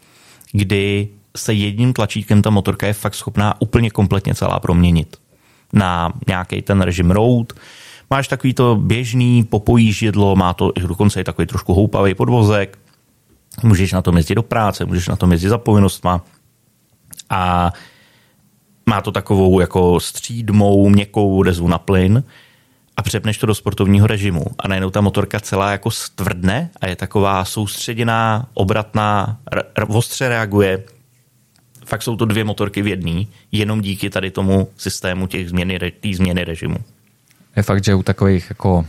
[0.52, 5.16] kdy se jedním tlačítkem ta motorka je fakt schopná úplně kompletně celá proměnit
[5.72, 7.52] na nějaký ten režim road,
[8.10, 12.78] máš takový to běžný popojíždědlo, má to dokonce i takový trošku houpavý podvozek,
[13.62, 16.24] můžeš na tom jezdit do práce, můžeš na tom jezdit za povinnostma
[17.30, 17.72] a
[18.88, 22.24] má to takovou jako střídmou, měkkou odezvu na plyn
[22.96, 26.96] a přepneš to do sportovního režimu a najednou ta motorka celá jako stvrdne a je
[26.96, 29.38] taková soustředěná, obratná,
[29.88, 30.84] ostře reaguje.
[31.84, 36.14] Fakt jsou to dvě motorky v jedný, jenom díky tady tomu systému těch změny, tý
[36.14, 36.76] změny režimu.
[37.56, 38.86] Je fakt, že u takových jako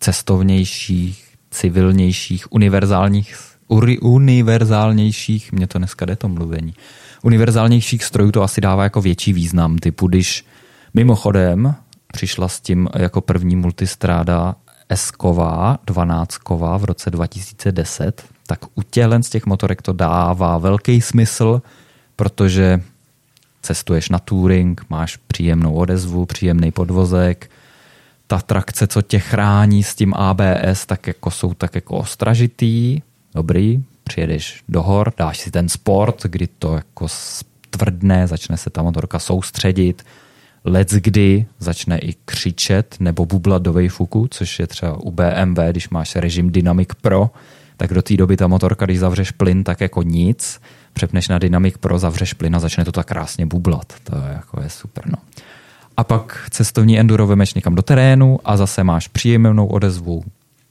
[0.00, 3.36] cestovnějších, civilnějších, univerzálních,
[4.00, 6.74] univerzálnějších, mě to dneska jde to mluvení,
[7.22, 9.78] univerzálnějších strojů to asi dává jako větší význam.
[9.78, 10.46] Typu, když
[10.94, 11.74] mimochodem
[12.12, 14.54] přišla s tím jako první multistráda
[14.88, 16.38] S-ková, 12
[16.78, 21.62] v roce 2010, tak u těchto z těch motorek to dává velký smysl,
[22.16, 22.82] protože
[23.62, 27.50] cestuješ na touring, máš příjemnou odezvu, příjemný podvozek,
[28.30, 33.02] ta trakce, co tě chrání s tím ABS, tak jako jsou tak jako ostražitý,
[33.34, 37.06] dobrý, přijedeš do hor, dáš si ten sport, kdy to jako
[37.70, 40.02] tvrdne, začne se ta motorka soustředit,
[40.64, 45.88] let's kdy začne i křičet nebo bublat do vejfuku, což je třeba u BMW, když
[45.88, 47.30] máš režim Dynamic Pro,
[47.76, 50.60] tak do té doby ta motorka, když zavřeš plyn, tak jako nic,
[50.92, 53.92] přepneš na Dynamic Pro, zavřeš plyn a začne to tak krásně bublat.
[54.04, 55.18] To je jako je super, no
[56.00, 60.24] a pak cestovní enduro vemeš někam do terénu a zase máš příjemnou odezvu.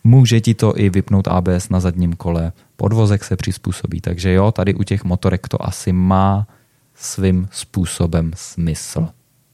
[0.04, 4.74] Může ti to i vypnout ABS na zadním kole, podvozek se přizpůsobí, takže jo, tady
[4.74, 6.48] u těch motorek to asi má
[6.96, 9.08] svým způsobem smysl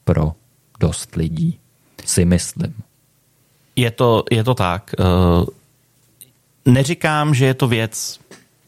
[0.04, 0.32] pro
[0.80, 1.58] dost lidí,
[2.04, 2.74] si myslím.
[3.76, 4.94] Je to, je to tak.
[5.00, 5.44] Eh,
[6.70, 8.20] neříkám, že je to věc,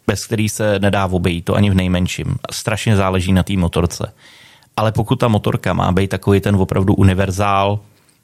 [0.06, 2.36] bez který se nedá obejít, to ani v nejmenším.
[2.52, 4.12] Strašně záleží na té motorce
[4.78, 7.80] ale pokud ta motorka má být takový ten opravdu univerzál,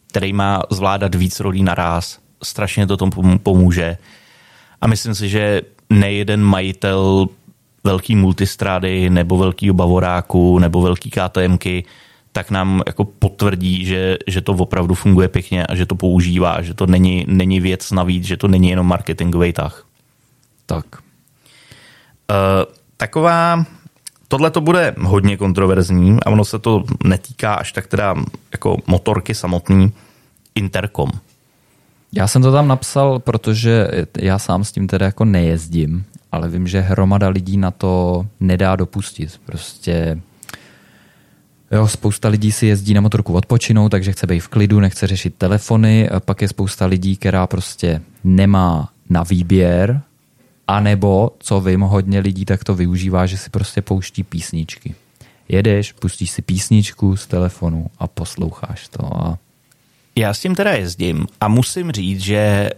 [0.07, 3.99] který má zvládat víc rolí naraz, strašně to tomu pomůže.
[4.81, 7.27] A myslím si, že nejeden majitel
[7.85, 11.85] velký multistrády nebo velký bavoráku nebo velký KTMky
[12.33, 16.75] tak nám jako potvrdí, že, že to opravdu funguje pěkně a že to používá, že
[16.75, 19.87] to není, není věc navíc, že to není jenom marketingový tah.
[20.67, 20.87] Tak.
[22.31, 23.65] Uh, taková
[24.29, 28.15] tohle to bude hodně kontroverzní a ono se to netýká až tak teda
[28.53, 29.93] jako motorky samotný,
[30.55, 31.11] interkom.
[32.13, 36.67] Já jsem to tam napsal, protože já sám s tím teda jako nejezdím, ale vím,
[36.67, 39.41] že hromada lidí na to nedá dopustit.
[39.47, 40.21] Prostě
[41.71, 45.35] Jo, spousta lidí si jezdí na motorku odpočinou, takže chce být v klidu, nechce řešit
[45.39, 46.09] telefony.
[46.25, 50.01] Pak je spousta lidí, která prostě nemá na výběr,
[50.69, 54.95] anebo, co vím, hodně lidí tak to využívá, že si prostě pouští písničky.
[55.49, 59.17] Jedeš, pustíš si písničku z telefonu a posloucháš to.
[59.17, 59.39] A...
[60.17, 62.71] Já s tím teda jezdím a musím říct, že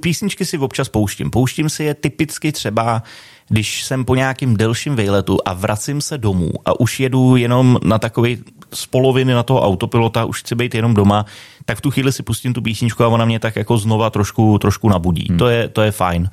[0.00, 1.30] písničky si občas pouštím.
[1.30, 3.02] Pouštím si je typicky třeba,
[3.48, 7.98] když jsem po nějakým delším vejletu a vracím se domů a už jedu jenom na
[7.98, 11.26] takový z poloviny na toho autopilota, už chci být jenom doma,
[11.66, 14.58] tak v tu chvíli si pustím tu písničku a ona mě tak jako znova trošku,
[14.58, 15.26] trošku nabudí.
[15.28, 15.38] Hmm.
[15.38, 16.30] To, je, to je fajn.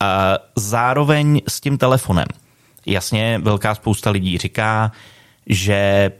[0.00, 2.26] A zároveň s tím telefonem.
[2.86, 4.92] Jasně, velká spousta lidí říká,
[5.46, 6.10] že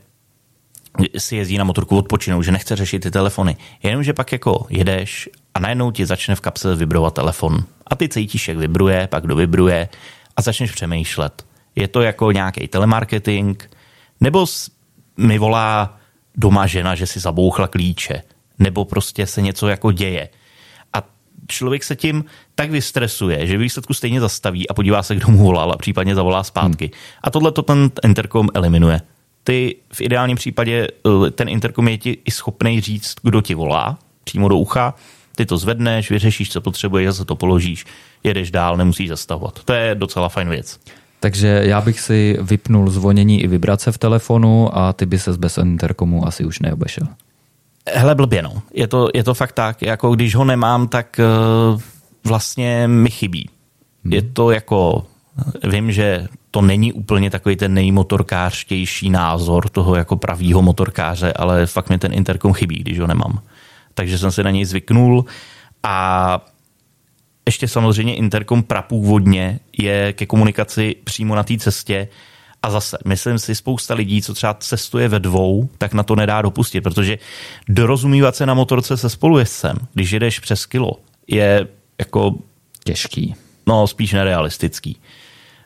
[1.19, 3.57] si jezdí na motorku odpočinou, že nechce řešit ty telefony.
[3.83, 7.65] Jenomže pak jako jedeš a najednou ti začne v kapse vibrovat telefon.
[7.87, 9.89] A ty cítíš, jak vibruje, pak dovibruje
[10.37, 11.47] a začneš přemýšlet.
[11.77, 13.71] Je to jako nějaký telemarketing,
[14.21, 14.47] nebo
[15.17, 15.98] mi volá
[16.39, 18.23] doma žena, že si zabouchla klíče,
[18.59, 20.29] nebo prostě se něco jako děje.
[20.93, 21.03] A
[21.47, 22.25] člověk se tím
[22.55, 26.45] tak vystresuje, že výsledku stejně zastaví a podívá se, kdo mu volal a případně zavolá
[26.45, 26.85] zpátky.
[26.85, 26.95] Hmm.
[27.23, 29.01] A tohle to ten interkom eliminuje.
[29.45, 30.89] Ty v ideálním případě
[31.27, 34.95] eh, ten interkom je ti i schopný říct, kdo ti volá, přímo do ucha,
[35.37, 37.85] ty to zvedneš, vyřešíš, co potřebuješ, zase to položíš,
[38.25, 39.65] jedeš dál, nemusíš zastavovat.
[39.65, 40.81] To je docela fajn věc.
[41.21, 45.59] Takže já bych si vypnul zvonění i vibrace v telefonu a ty by se bez
[45.59, 47.07] interkomu asi už neobešel.
[47.95, 48.63] Hele, blbě no.
[48.75, 51.21] Je to, je to fakt tak, jako když ho nemám, tak
[51.73, 51.81] uh,
[52.25, 53.51] vlastně mi chybí.
[54.05, 54.13] Hmm.
[54.13, 55.07] Je to jako,
[55.65, 61.91] vím, že to není úplně takový ten nejmotorkářtější názor toho jako pravýho motorkáře, ale fakt
[61.91, 63.43] mi ten interkom chybí, když ho nemám.
[63.95, 65.25] Takže jsem si na něj zvyknul
[65.83, 66.41] a
[67.49, 72.09] ještě samozřejmě interkom prapůvodně je ke komunikaci přímo na té cestě
[72.63, 76.43] a zase, myslím si, spousta lidí, co třeba cestuje ve dvou, tak na to nedá
[76.43, 77.19] dopustit, protože
[77.69, 80.93] dorozumívat se na motorce se spolujezdcem, když jedeš přes kilo,
[81.27, 81.69] je
[81.99, 82.35] jako...
[82.85, 83.35] Těžký.
[83.67, 84.97] No, spíš nerealistický.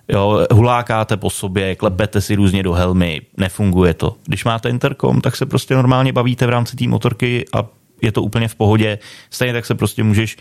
[0.08, 4.16] Jo, hulákáte po sobě, klepete si různě do helmy, nefunguje to.
[4.26, 7.66] Když máte interkom, tak se prostě normálně bavíte v rámci té motorky a
[8.02, 8.98] je to úplně v pohodě.
[9.30, 10.36] Stejně tak se prostě můžeš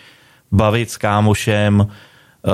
[0.52, 2.52] bavit s kámošem, eh,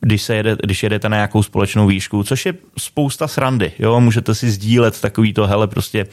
[0.00, 3.72] když, se jede, když jedete na nějakou společnou výšku, což je spousta srandy.
[3.78, 4.00] Jo?
[4.00, 6.06] Můžete si sdílet takový to, hele, prostě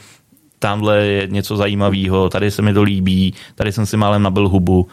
[0.58, 4.88] tamhle je něco zajímavého, tady se mi to líbí, tady jsem si málem nabil hubu.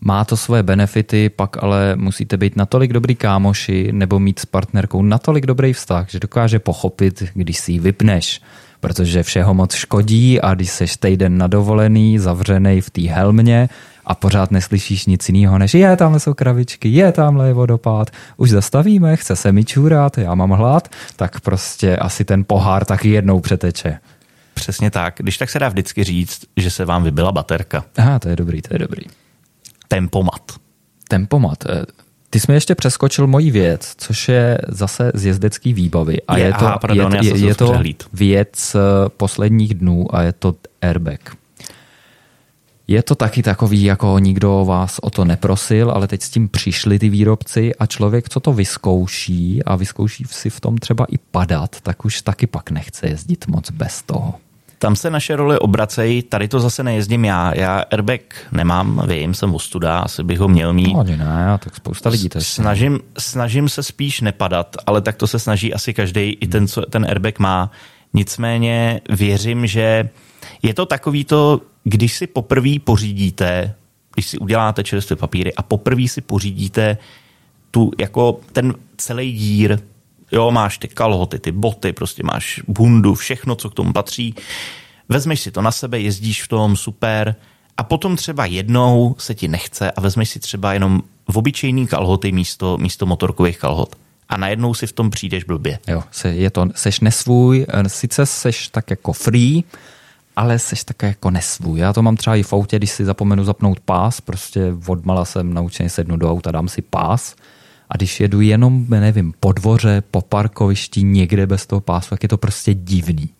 [0.00, 5.02] Má to svoje benefity, pak ale musíte být natolik dobrý kámoši nebo mít s partnerkou
[5.02, 8.40] natolik dobrý vztah, že dokáže pochopit, když si ji vypneš
[8.82, 13.68] protože všeho moc škodí a když seš týden na dovolený, zavřený v té helmě
[14.04, 18.50] a pořád neslyšíš nic jiného, než je, tamhle jsou kravičky, je, tamhle je vodopád, už
[18.50, 23.40] zastavíme, chce se mi čůrat, já mám hlad, tak prostě asi ten pohár taky jednou
[23.40, 23.98] přeteče.
[24.54, 25.14] Přesně tak.
[25.18, 27.84] Když tak se dá vždycky říct, že se vám vybila baterka.
[27.96, 29.02] Aha, to je dobrý, to je dobrý.
[29.88, 30.52] Tempomat.
[31.08, 31.64] Tempomat.
[31.68, 31.84] Eh,
[32.30, 36.22] ty jsi mi ještě přeskočil moji věc, což je zase z jezdecký výbavy.
[36.22, 37.80] A je, je to, aha, pardon, je, je, je to
[38.12, 38.78] věc eh,
[39.08, 41.36] posledních dnů a je to airbag.
[42.92, 46.98] Je to taky takový, jako nikdo vás o to neprosil, ale teď s tím přišli
[46.98, 51.80] ty výrobci a člověk, co to vyzkouší a vyzkouší si v tom třeba i padat,
[51.80, 54.34] tak už taky pak nechce jezdit moc bez toho.
[54.78, 57.54] Tam se naše role obracejí, tady to zase nejezdím já.
[57.54, 58.20] Já airbag
[58.52, 60.94] nemám, vím, jsem ostuda, asi bych ho měl mít.
[60.94, 65.38] No, ne, tak spousta lidí to snažím, snažím se spíš nepadat, ale tak to se
[65.38, 67.70] snaží asi každý, i ten, co ten airbag má.
[68.14, 70.08] Nicméně věřím, že
[70.62, 73.74] je to takový to, když si poprvé pořídíte,
[74.14, 76.98] když si uděláte čerstvé papíry a poprvé si pořídíte
[77.70, 79.78] tu, jako ten celý dír,
[80.32, 84.34] Jo, máš ty kalhoty, ty boty, prostě máš bundu, všechno, co k tomu patří.
[85.08, 87.34] Vezmeš si to na sebe, jezdíš v tom, super.
[87.76, 92.32] A potom třeba jednou se ti nechce a vezmeš si třeba jenom v obyčejný kalhoty
[92.32, 93.96] místo, místo motorkových kalhot.
[94.28, 95.78] A najednou si v tom přijdeš blbě.
[95.88, 99.64] Jo, je to, seš nesvůj, sice seš tak jako free,
[100.36, 101.78] ale seš také jako nesvůj.
[101.78, 105.54] Já to mám třeba i v autě, když si zapomenu zapnout pás, prostě odmala jsem
[105.54, 107.34] naučený sednout do auta, dám si pás
[107.90, 112.28] a když jedu jenom, nevím, po dvoře, po parkovišti, někde bez toho pásu, tak je
[112.28, 113.30] to prostě divný.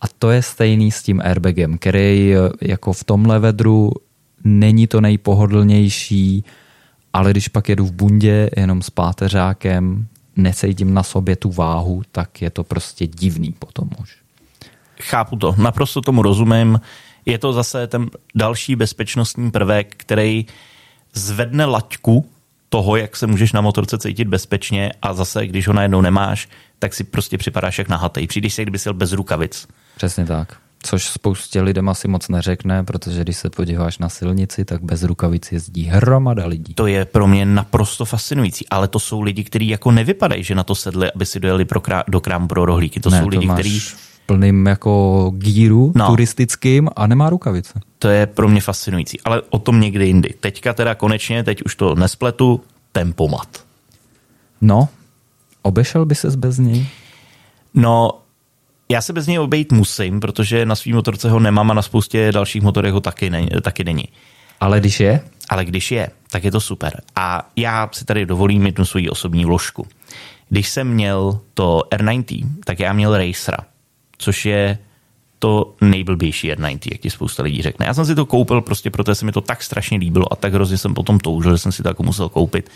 [0.00, 3.90] A to je stejný s tím airbagem, který jako v tomhle vedru
[4.44, 6.44] není to nejpohodlnější,
[7.12, 12.42] ale když pak jedu v bundě jenom s páteřákem, necítím na sobě tu váhu, tak
[12.42, 14.27] je to prostě divný potom už.
[15.02, 16.80] Chápu to, naprosto tomu rozumím.
[17.26, 20.46] Je to zase ten další bezpečnostní prvek, který
[21.14, 22.28] zvedne laťku
[22.68, 26.94] toho, jak se můžeš na motorce cítit bezpečně a zase, když ho najednou nemáš, tak
[26.94, 28.26] si prostě připadáš jak nahatej.
[28.26, 29.68] Přijdeš se, kdyby jsi bez rukavic.
[29.96, 30.56] Přesně tak.
[30.82, 35.52] Což spoustě lidem asi moc neřekne, protože když se podíváš na silnici, tak bez rukavic
[35.52, 36.74] jezdí hromada lidí.
[36.74, 40.64] To je pro mě naprosto fascinující, ale to jsou lidi, kteří jako nevypadají, že na
[40.64, 43.00] to sedli, aby si dojeli pro krá- do krámu pro rohlíky.
[43.00, 46.06] To ne, jsou lidi, to kteří v plným jako gíru No.
[46.06, 47.80] turistickým a nemá rukavice.
[47.98, 50.34] To je pro mě fascinující, ale o tom někdy jindy.
[50.40, 52.60] Teďka teda konečně, teď už to nespletu,
[52.92, 53.48] tempomat.
[54.60, 54.88] No,
[55.62, 56.86] obešel by ses bez něj?
[57.74, 58.10] No,
[58.88, 62.32] já se bez něj obejít musím, protože na svým motorce ho nemám a na spoustě
[62.32, 64.04] dalších motorech ho taky, ne, taky není.
[64.60, 67.00] Ale když je, Ale když je, tak je to super.
[67.16, 69.86] A já si tady dovolím jednu svoji osobní vložku.
[70.48, 73.58] Když jsem měl to R90, tak já měl Racera,
[74.18, 74.78] což je
[75.38, 77.86] to nejblbější R90, jak ti spousta lidí řekne.
[77.86, 80.54] Já jsem si to koupil prostě, protože se mi to tak strašně líbilo a tak
[80.54, 82.70] hrozně jsem potom toužil, že jsem si to jako musel koupit.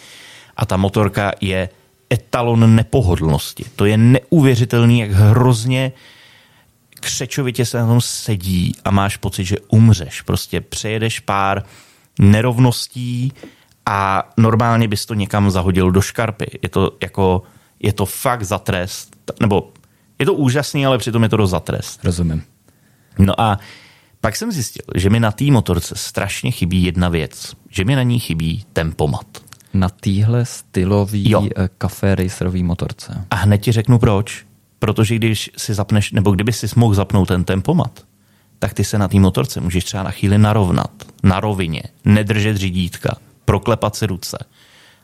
[0.56, 1.68] A ta motorka je
[2.12, 3.64] etalon nepohodlnosti.
[3.76, 5.92] To je neuvěřitelný, jak hrozně
[7.00, 10.22] křečovitě se na tom sedí a máš pocit, že umřeš.
[10.22, 11.62] Prostě přejedeš pár
[12.18, 13.32] nerovností
[13.86, 16.58] a normálně bys to někam zahodil do škarpy.
[16.62, 17.42] Je to jako,
[17.80, 19.72] je to fakt za trest, nebo
[20.22, 22.04] je to úžasný, ale přitom je to dost za trest.
[22.04, 22.42] rozumím.
[23.18, 23.58] No a
[24.20, 28.02] pak jsem zjistil, že mi na té motorce strašně chybí jedna věc, že mi na
[28.02, 29.26] ní chybí tempomat.
[29.74, 31.42] Na týhle stylový Jo.
[31.56, 33.24] eh, kafé racerový motorce.
[33.30, 34.46] A hned ti řeknu proč.
[34.78, 38.04] Protože když si zapneš, nebo kdyby si mohl zapnout ten tempomat,
[38.58, 40.90] tak ty se na té motorce můžeš třeba na chvíli narovnat,
[41.22, 44.38] na rovině, nedržet řídítka, proklepat si ruce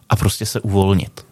[0.08, 1.26] a prostě se uvolnit.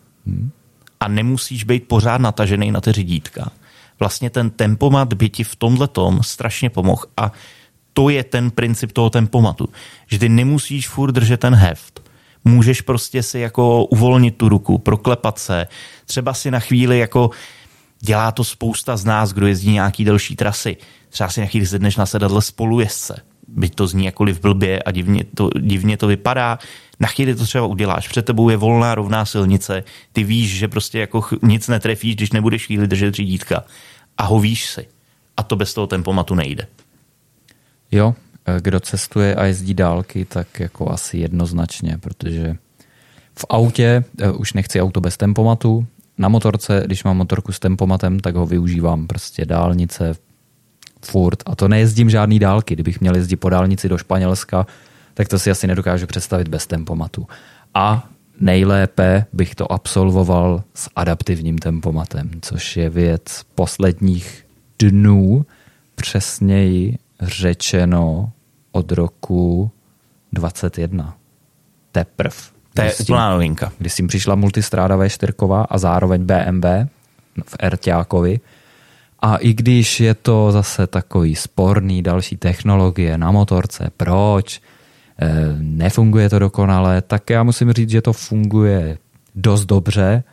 [1.00, 3.50] A nemusíš být pořád natažený na ty řídítka.
[3.98, 7.32] Vlastně ten tempomat by ti v tomhle tom strašně pomohl a
[7.92, 9.68] to je ten princip toho tempomatu,
[10.06, 12.10] že ty nemusíš furt držet ten heft.
[12.44, 15.66] Můžeš prostě si jako uvolnit tu ruku, proklepat se,
[16.04, 17.30] třeba si na chvíli jako
[18.00, 20.76] dělá to spousta z nás, kdo jezdí nějaký delší trasy.
[21.08, 23.22] Třeba si na chvíli sedneš na sedadle spolujezdce.
[23.48, 26.58] Byť to zní jakkoliv blbě a divně to, divně to vypadá.
[27.00, 28.08] Na chvíli to třeba uděláš.
[28.08, 29.84] Před tebou je volná rovná silnice.
[30.12, 33.64] Ty víš, že prostě jako nic netrefíš, když nebudeš chvíli držet řídítka.
[34.18, 34.86] A hovíš si.
[35.36, 36.66] A to bez toho tempomatu nejde.
[37.92, 38.14] Jo,
[38.46, 42.56] eh, kdo cestuje a jezdí dálky, tak jako asi jednoznačně, protože
[43.38, 45.86] v autě eh, už nechci auto bez tempomatu,
[46.18, 50.14] na motorce, když mám motorku s tempomatem, tak ho využívám prostě dálnice
[51.06, 52.74] furt a to nejezdím žádný dálky.
[52.74, 54.66] Kdybych měl jezdit po dálnici do Španělska,
[55.14, 57.26] tak to si asi nedokážu představit bez tempomatu.
[57.74, 58.08] A
[58.40, 64.46] nejlépe bych to absolvoval s adaptivním tempomatem, což je věc posledních
[64.78, 65.46] dnů,
[65.94, 68.32] přesněji řečeno
[68.72, 69.70] od roku
[70.32, 71.16] 21.
[71.92, 72.50] Teprv.
[72.74, 73.72] To je úplná novinka.
[73.78, 76.64] kdy s tím přišla multistráda V4 a zároveň BMW
[77.44, 78.40] v Erťákovi.
[79.26, 84.60] A i když je to zase takový sporný další technologie na motorce, proč,
[85.18, 88.98] eh, nefunguje to dokonale, tak já musím říct, že to funguje
[89.34, 90.24] dost dobře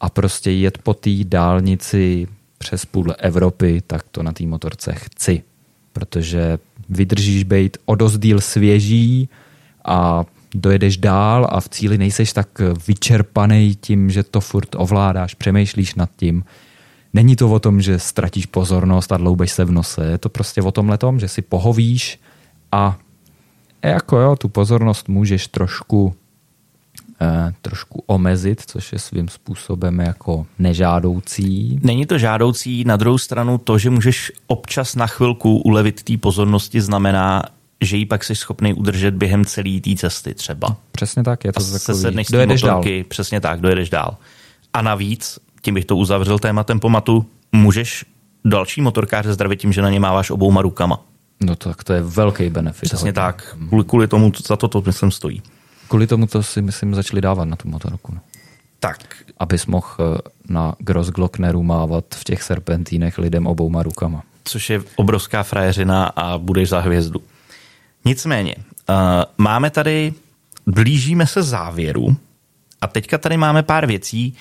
[0.00, 2.26] a prostě jet po té dálnici
[2.58, 5.42] přes půl Evropy, tak to na té motorce chci,
[5.92, 6.58] protože
[6.88, 9.28] vydržíš být o dost díl svěží
[9.84, 10.24] a
[10.54, 12.48] dojedeš dál a v cíli nejseš tak
[12.86, 16.44] vyčerpaný tím, že to furt ovládáš, přemýšlíš nad tím.
[17.14, 20.06] Není to o tom, že ztratíš pozornost a dloubeš se v nose.
[20.06, 22.20] Je to prostě o tomhle tom, že si pohovíš
[22.72, 22.98] a
[23.82, 26.14] jako jo, tu pozornost můžeš trošku
[27.20, 31.80] eh, trošku omezit, což je svým způsobem jako nežádoucí.
[31.82, 36.80] Není to žádoucí, na druhou stranu to, že můžeš občas na chvilku ulevit té pozornosti,
[36.80, 37.42] znamená,
[37.80, 40.76] že ji pak jsi schopný udržet během celé té cesty třeba.
[40.92, 42.02] Přesně tak, je to se takový.
[42.02, 42.76] sedneš z té Dojedeš dál.
[42.76, 44.16] motorky, přesně tak, dojedeš dál.
[44.72, 48.04] A navíc, tím bych to uzavřel tématem pomatu, můžeš
[48.44, 51.00] další motorkáře zdravit tím, že na ně máváš obouma rukama.
[51.40, 52.88] No tak to je velký benefit.
[52.88, 53.12] Přesně hodně.
[53.12, 53.56] tak.
[53.68, 55.42] Kvůli, kvůli tomu za to to myslím stojí.
[55.88, 58.14] Kvůli tomu to si myslím začali dávat na tu motorku.
[58.14, 58.20] No.
[58.80, 58.98] Tak,
[59.38, 64.22] Abys mohl eh, na Grossglockneru mávat v těch serpentínech lidem obouma rukama.
[64.44, 67.22] což je obrovská frajeřina a budeš za hvězdu.
[68.04, 68.54] Nicméně,
[68.88, 68.94] uh,
[69.38, 70.12] máme tady,
[70.66, 72.16] blížíme se závěru
[72.80, 74.34] a teďka tady máme pár věcí,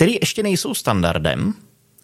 [0.00, 1.54] které ještě nejsou standardem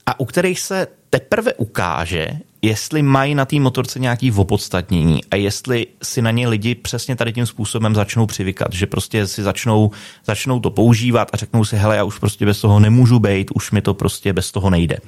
[0.07, 2.28] a u kterých se teprve ukáže,
[2.62, 7.32] jestli mají na té motorce nějaký opodstatnění a jestli si na ně lidi přesně tady
[7.32, 9.90] tím způsobem začnou přivykat, že prostě si začnou,
[10.24, 13.70] začnou to používat a řeknou si, hele, já už prostě bez toho nemůžu být, už
[13.70, 14.99] mi to prostě bez toho nejde.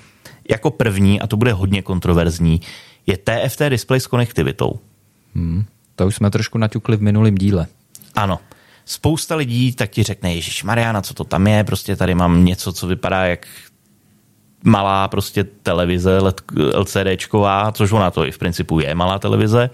[0.51, 2.61] Jako první, a to bude hodně kontroverzní,
[3.07, 4.79] je TFT display s konektivitou.
[5.35, 5.65] Hmm.
[5.97, 7.67] To už jsme trošku naťukli v minulém díle.
[8.15, 8.39] Ano.
[8.89, 12.73] Spousta lidí tak ti řekne, Ježíš Mariana, co to tam je, prostě tady mám něco,
[12.73, 13.47] co vypadá jak
[14.65, 16.19] malá prostě televize
[16.75, 19.71] LCDčková, což ona to i v principu je malá televize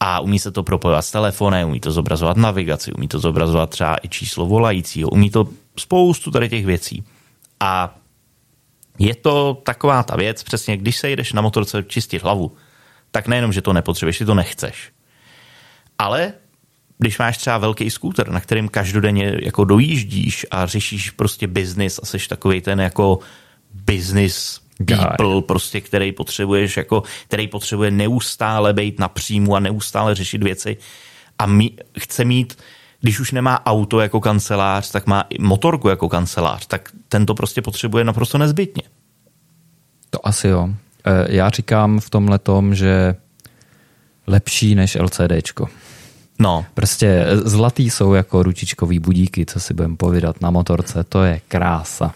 [0.00, 3.96] a umí se to propojovat s telefonem, umí to zobrazovat navigaci, umí to zobrazovat třeba
[4.02, 7.04] i číslo volajícího, umí to spoustu tady těch věcí.
[7.60, 7.94] A
[8.98, 12.52] je to taková ta věc, přesně když se jdeš na motorce čistit hlavu,
[13.10, 14.92] tak nejenom, že to nepotřebuješ, ty to nechceš.
[15.98, 16.32] Ale
[16.98, 22.06] když máš třeba velký skúter, na kterým každodenně jako dojíždíš a řešíš prostě biznis a
[22.06, 23.18] seš takový ten jako
[23.74, 30.42] business people, prostě, který potřebuješ, jako, který potřebuje neustále být na příjmu a neustále řešit
[30.42, 30.76] věci
[31.38, 32.58] a mý, chce mít,
[33.00, 37.34] když už nemá auto jako kancelář, tak má i motorku jako kancelář, tak ten to
[37.34, 38.82] prostě potřebuje naprosto nezbytně.
[40.10, 40.68] To asi jo.
[41.04, 43.14] E, já říkám v tomhle tom, že
[44.26, 45.68] lepší než LCDčko.
[46.42, 46.64] No.
[46.74, 52.14] Prostě zlatý jsou jako ručičkový budíky, co si budeme povídat na motorce, to je krása.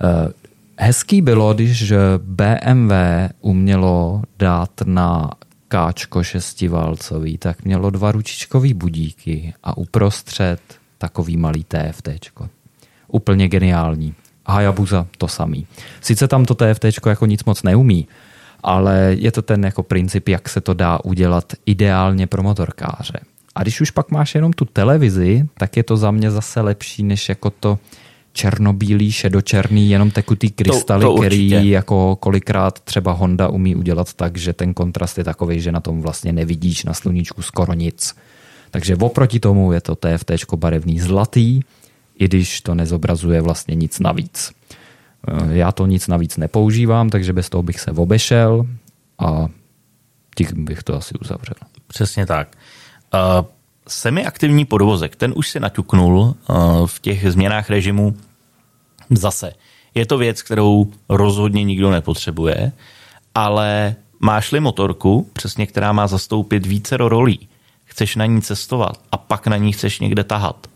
[0.00, 0.32] E,
[0.78, 2.92] Hezký bylo, když BMW
[3.40, 5.30] umělo dát na
[5.68, 10.60] káčko šestiválcový, tak mělo dva ručičkový budíky a uprostřed
[10.98, 12.08] takový malý TFT.
[13.08, 14.14] Úplně geniální.
[14.46, 15.66] Hayabusa to samý.
[16.00, 18.08] Sice tam to TFT jako nic moc neumí,
[18.62, 23.20] ale je to ten jako princip, jak se to dá udělat ideálně pro motorkáře.
[23.54, 27.02] A když už pak máš jenom tu televizi, tak je to za mě zase lepší,
[27.02, 27.78] než jako to
[28.32, 34.36] černobílý, šedočerný, jenom tekutý krystaly, to, to který jako kolikrát třeba Honda umí udělat tak,
[34.36, 38.14] že ten kontrast je takový, že na tom vlastně nevidíš na sluníčku skoro nic.
[38.70, 41.60] Takže oproti tomu je to TFT barevný zlatý,
[42.18, 44.52] i když to nezobrazuje vlastně nic navíc.
[45.28, 48.66] Eh, já to nic navíc nepoužívám, takže bez toho bych se obešel
[49.18, 49.48] a
[50.36, 51.54] tím bych to asi uzavřel.
[51.86, 52.56] Přesně tak.
[53.14, 53.46] Uh,
[53.88, 58.16] semiaktivní podvozek, ten už se naťuknul uh, v těch změnách režimu
[59.10, 59.52] zase.
[59.94, 62.72] Je to věc, kterou rozhodně nikdo nepotřebuje,
[63.34, 67.48] ale máš-li motorku, přesně která má zastoupit více rolí,
[67.84, 70.66] chceš na ní cestovat a pak na ní chceš někde tahat,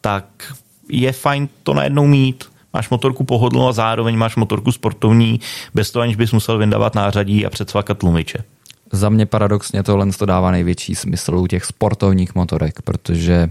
[0.00, 0.54] tak
[0.88, 2.44] je fajn to najednou mít.
[2.72, 5.40] Máš motorku pohodlnou a zároveň máš motorku sportovní,
[5.74, 8.44] bez toho aniž bys musel vyndávat nářadí a předsvakat tlumiče.
[8.92, 13.50] Za mě paradoxně tohle to dává největší smysl u těch sportovních motorek, protože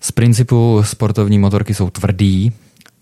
[0.00, 2.52] z principu sportovní motorky jsou tvrdý,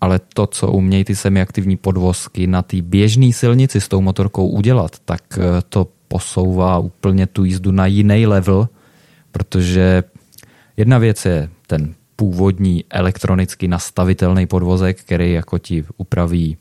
[0.01, 4.99] ale to, co umějí ty semiaktivní podvozky na té běžné silnici s tou motorkou udělat,
[5.05, 8.69] tak eh, to posouvá úplně tu jízdu na jiný level,
[9.33, 10.05] protože
[10.77, 16.57] jedna věc je ten původní elektronicky nastavitelný podvozek, který jako ti upraví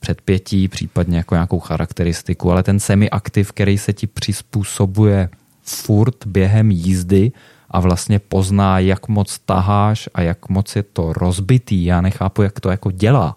[0.00, 5.28] předpětí, případně jako nějakou charakteristiku, ale ten semi-aktiv, který se ti přizpůsobuje
[5.62, 7.32] furt během jízdy
[7.70, 11.84] a vlastně pozná, jak moc taháš a jak moc je to rozbitý.
[11.84, 13.36] Já nechápu, jak to jako dělá,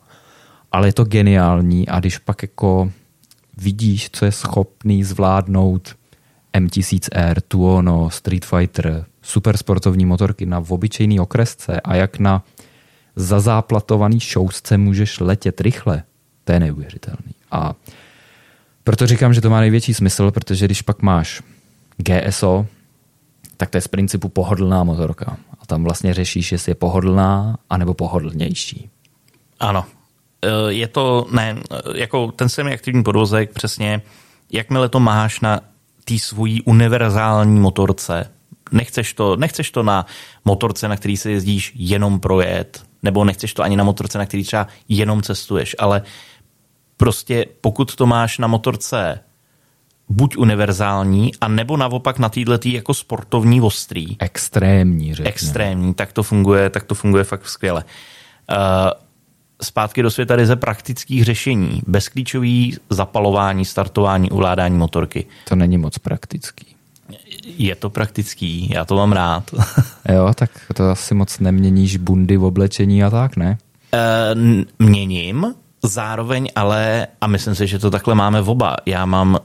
[0.71, 2.91] ale je to geniální a když pak jako
[3.57, 5.95] vidíš, co je schopný zvládnout
[6.53, 12.43] M1000R, Tuono, Street Fighter, super sportovní motorky na obyčejný okresce a jak na
[13.15, 16.03] zazáplatovaný šousce můžeš letět rychle,
[16.43, 17.33] to je neuvěřitelný.
[17.51, 17.73] A
[18.83, 21.41] proto říkám, že to má největší smysl, protože když pak máš
[21.97, 22.65] GSO,
[23.57, 25.37] tak to je z principu pohodlná motorka.
[25.59, 28.89] A tam vlastně řešíš, jestli je pohodlná, anebo pohodlnější.
[29.59, 29.85] Ano.
[30.41, 31.57] E, je to, ne,
[31.95, 34.01] jako ten semi-aktivní podvozek přesně,
[34.51, 35.59] jakmile to máš na
[36.05, 38.31] té svojí univerzální motorce,
[38.71, 40.05] nechceš to, nechceš to na
[40.45, 44.43] motorce, na který se jezdíš jenom projet, nebo nechceš to ani na motorce, na který
[44.43, 46.01] třeba jenom cestuješ, ale
[47.01, 49.19] prostě pokud to máš na motorce
[50.09, 54.17] buď univerzální, a nebo naopak na této jako sportovní ostrý.
[54.19, 55.29] Extrémní, řekněme.
[55.29, 57.83] Extrémní, tak to funguje, tak to funguje fakt skvěle.
[58.51, 58.57] Uh,
[59.61, 61.81] zpátky do světa ryze praktických řešení.
[61.87, 65.25] Bezklíčový zapalování, startování, ovládání motorky.
[65.47, 66.65] To není moc praktický.
[67.43, 69.51] Je to praktický, já to mám rád.
[70.13, 73.57] jo, tak to asi moc neměníš bundy v oblečení a tak, ne?
[73.93, 75.53] Uh, měním,
[75.83, 79.39] zároveň ale, a myslím si, že to takhle máme v oba, já mám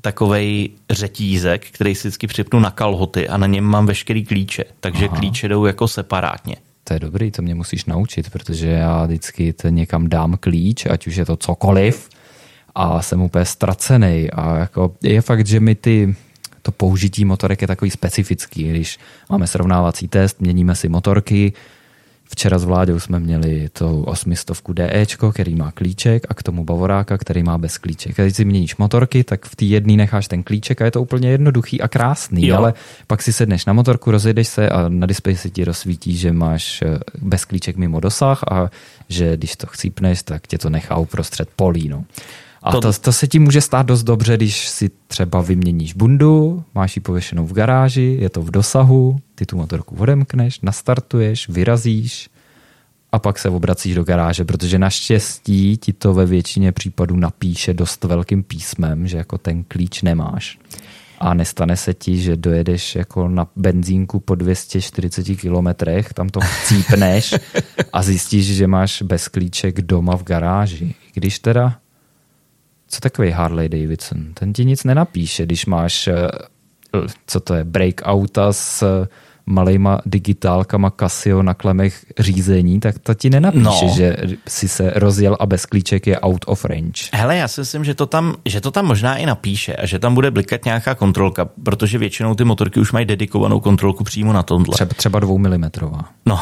[0.00, 5.08] takový řetízek, který si vždycky připnu na kalhoty a na něm mám veškerý klíče, takže
[5.08, 5.16] Aha.
[5.16, 6.56] klíče jdou jako separátně.
[6.84, 11.16] To je dobrý, to mě musíš naučit, protože já vždycky někam dám klíč, ať už
[11.16, 12.08] je to cokoliv
[12.74, 16.14] a jsem úplně ztracený a jako je fakt, že mi ty
[16.62, 18.98] to použití motorek je takový specifický, když
[19.30, 21.52] máme srovnávací test, měníme si motorky,
[22.32, 27.18] Včera s Vláďou jsme měli to 800 DEčko, který má klíček a k tomu Bavoráka,
[27.18, 28.20] který má bez klíček.
[28.20, 31.02] A když si měníš motorky, tak v té jedné necháš ten klíček a je to
[31.02, 32.56] úplně jednoduchý a krásný, jo.
[32.56, 32.74] ale
[33.06, 36.82] pak si sedneš na motorku, rozjedeš se a na displeji se ti rozsvítí, že máš
[36.82, 38.70] eh, bez klíček mimo dosah a
[39.08, 41.88] že když to chcípneš, tak tě to nechá uprostřed polí.
[41.88, 42.04] No.
[42.62, 46.64] A to, to, to se ti může stát dost dobře, když si třeba vyměníš bundu,
[46.74, 52.28] máš ji pověšenou v garáži, je to v dosahu, ty tu motorku odemkneš, nastartuješ, vyrazíš
[53.12, 58.04] a pak se obracíš do garáže, protože naštěstí ti to ve většině případů napíše dost
[58.04, 60.58] velkým písmem, že jako ten klíč nemáš.
[61.18, 67.34] A nestane se ti, že dojedeš jako na benzínku po 240 kilometrech, tam to cípneš
[67.92, 70.94] a zjistíš, že máš bez klíček doma v garáži.
[71.14, 71.78] Když teda
[72.88, 74.34] co takový Harley Davidson?
[74.34, 76.28] Ten ti nic nenapíše, když máš, eh,
[77.26, 79.06] co to je, breakouta s
[79.50, 83.94] malejma digitálkama Casio na klemech řízení, tak to ti nenapíše, no.
[83.96, 84.16] že
[84.48, 87.10] si se rozjel a bez klíček je out of range.
[87.12, 89.98] Hele, já si myslím, že to, tam, že to tam možná i napíše a že
[89.98, 94.42] tam bude blikat nějaká kontrolka, protože většinou ty motorky už mají dedikovanou kontrolku přímo na
[94.42, 94.74] tomhle.
[94.74, 96.04] Třeba, třeba dvoumilimetrová.
[96.26, 96.40] No,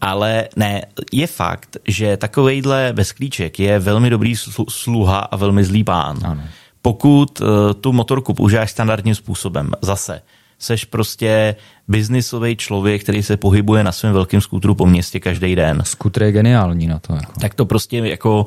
[0.00, 0.82] ale ne,
[1.12, 4.34] je fakt, že takovejhle bezklíček je velmi dobrý
[4.68, 6.18] sluha a velmi zlý pán.
[6.24, 6.42] Ano.
[6.82, 7.48] Pokud uh,
[7.80, 10.20] tu motorku používáš standardním způsobem, zase,
[10.64, 11.56] seš prostě
[11.88, 15.82] biznisový člověk, který se pohybuje na svém velkém skútru po městě každý den.
[15.84, 17.14] Skútr je geniální na to.
[17.14, 17.32] Jako.
[17.40, 18.46] Tak to prostě jako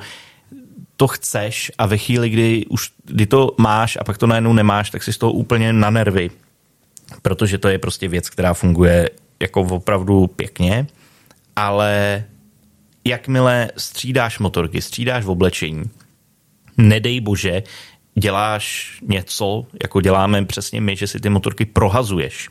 [0.98, 4.90] to chceš a ve chvíli, kdy už kdy to máš a pak to najednou nemáš,
[4.90, 6.30] tak si z toho úplně na nervy.
[7.22, 9.10] Protože to je prostě věc, která funguje
[9.40, 10.88] jako opravdu pěkně
[11.58, 12.24] ale
[13.06, 15.84] jakmile střídáš motorky, střídáš v oblečení,
[16.78, 17.64] nedej bože,
[18.20, 22.50] děláš něco, jako děláme přesně my, že si ty motorky prohazuješ,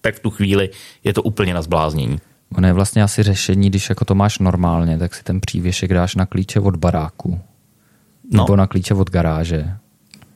[0.00, 0.70] tak v tu chvíli
[1.04, 2.18] je to úplně na zbláznění.
[2.56, 6.14] Ono je vlastně asi řešení, když jako to máš normálně, tak si ten přívěšek dáš
[6.14, 7.40] na klíče od baráku.
[8.32, 8.42] No.
[8.42, 9.78] Nebo na klíče od garáže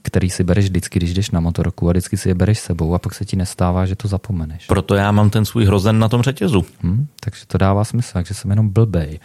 [0.03, 2.99] který si bereš vždycky, když jdeš na motorku a vždycky si je bereš sebou a
[2.99, 4.67] pak se ti nestává, že to zapomeneš.
[4.67, 6.65] Proto já mám ten svůj hrozen na tom řetězu.
[6.83, 9.21] Hmm, takže to dává smysl, takže jsem jenom blbej.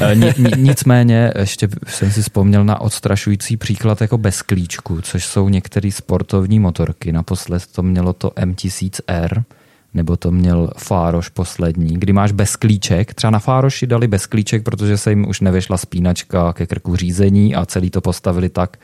[0.00, 5.90] Eh, nicméně ještě jsem si vzpomněl na odstrašující příklad jako bez klíčku, což jsou některé
[5.92, 7.12] sportovní motorky.
[7.12, 9.44] Naposled to mělo to M1000R,
[9.94, 13.14] nebo to měl Fároš poslední, kdy máš bez klíček.
[13.14, 17.54] Třeba na Fároši dali bez klíček, protože se jim už nevyšla spínačka ke krku řízení
[17.54, 18.76] a celý to postavili tak,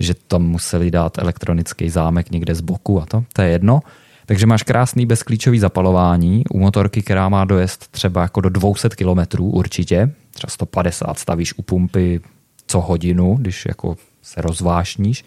[0.00, 3.80] že tam museli dát elektronický zámek někde z boku a to, to je jedno.
[4.26, 9.42] Takže máš krásný bezklíčový zapalování u motorky, která má dojezd třeba jako do 200 km
[9.42, 12.20] určitě, třeba 150 stavíš u pumpy
[12.66, 15.24] co hodinu, když jako se rozvášníš.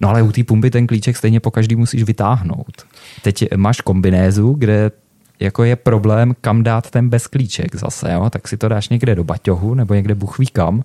[0.00, 2.86] No ale u té pumpy ten klíček stejně po každý musíš vytáhnout.
[3.22, 4.90] Teď máš kombinézu, kde
[5.40, 8.30] jako je problém, kam dát ten bezklíček zase, jo?
[8.30, 10.84] tak si to dáš někde do baťohu nebo někde buchví kam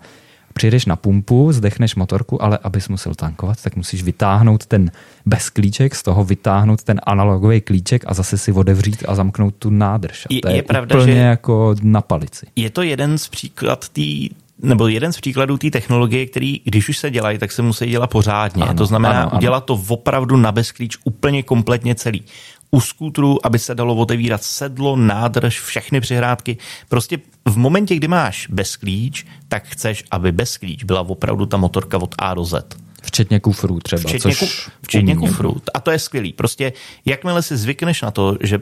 [0.58, 4.92] přijedeš na pumpu, zdechneš motorku, ale abys musel tankovat, tak musíš vytáhnout ten
[5.26, 9.70] bez klíček, z toho vytáhnout ten analogový klíček a zase si otevřít a zamknout tu
[9.70, 10.26] nádrž.
[10.26, 12.46] A to je, je pravda, úplně že jako na palici.
[12.56, 14.30] Je to jeden z příklad tý,
[14.64, 18.08] nebo jeden z příkladů té technologie, který, když už se dělají, tak se musí dělat
[18.08, 18.64] pořádně.
[18.64, 19.38] Ano, to znamená ano, ano.
[19.38, 22.24] udělat to opravdu na bezklíč úplně kompletně celý
[22.72, 26.58] u skútru, aby se dalo otevírat sedlo, nádrž, všechny přihrádky.
[26.90, 31.58] Prostě v momentě, kdy máš bez klíč, tak chceš, aby bez klíč byla opravdu ta
[31.58, 32.78] motorka od A do Z.
[33.04, 34.02] Včetně kufrů třeba.
[34.02, 35.62] Včetně, což včetně kufrů.
[35.74, 36.34] A to je skvělý.
[36.34, 36.74] Prostě
[37.06, 38.60] jakmile si zvykneš na to, že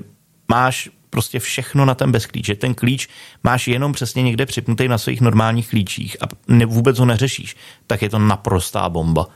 [0.47, 3.07] máš prostě všechno na ten bezklíč, že ten klíč
[3.43, 7.55] máš jenom přesně někde připnutý na svých normálních klíčích a ne, vůbec ho neřešíš,
[7.87, 9.27] tak je to naprostá bomba.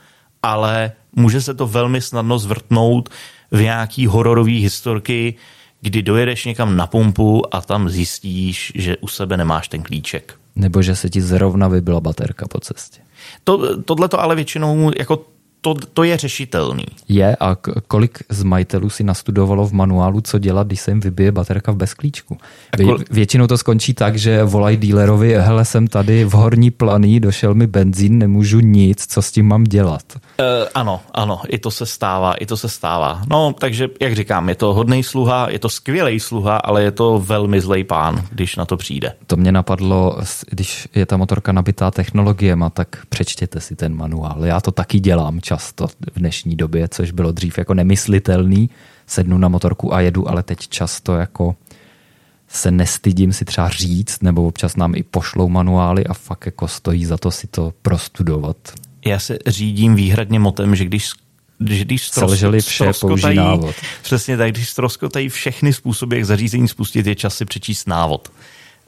[0.43, 3.09] Ale může se to velmi snadno zvrtnout
[3.52, 5.36] v nějaký hororový historky,
[5.82, 10.36] kdy dojedeš někam na pumpu a tam zjistíš, že u sebe nemáš ten klíček.
[10.56, 13.02] Nebo že se ti zrovna vybila baterka po cestě.
[13.43, 15.26] To, tohle to ale většinou jako
[15.62, 16.86] to, to je řešitelný.
[17.10, 17.57] Je a
[17.88, 21.76] kolik z majitelů si nastudovalo v manuálu, co dělat, když se jim vybije baterka v
[21.76, 22.38] bezklíčku.
[22.84, 22.97] Kol...
[23.12, 27.68] Většinou to skončí tak, že volají dílerovi, hele, jsem tady v horní planý, došel mi
[27.68, 30.03] benzín, nemůžu nic, co s tím mám dělat.
[30.16, 33.22] Uh, ano, ano, i to se stává, i to se stává.
[33.30, 37.20] No, takže, jak říkám, je to hodný sluha, je to skvělý sluha, ale je to
[37.26, 39.14] velmi zlej pán, když na to přijde.
[39.28, 40.18] To mě napadlo,
[40.49, 44.45] když je ta motorka nabitá technologiema, tak přečtěte si ten manuál.
[44.45, 48.70] Já to taky dělám často v dnešní době, což bylo dřív jako nemyslitelný.
[49.08, 51.56] Sednu na motorku a jedu, ale teď často jako
[52.47, 57.06] se nestydím si třeba říct, nebo občas nám i pošlou manuály a fakt jako stojí
[57.06, 58.58] za to si to prostudovat.
[59.06, 61.10] Já se řídím výhradně motem, že když
[61.70, 62.91] že když Selželi vše,
[63.34, 63.76] návod.
[64.02, 68.32] Přesně tak, když ztroskotají všechny způsoby, jak zařízení spustit, je čas si přečíst návod.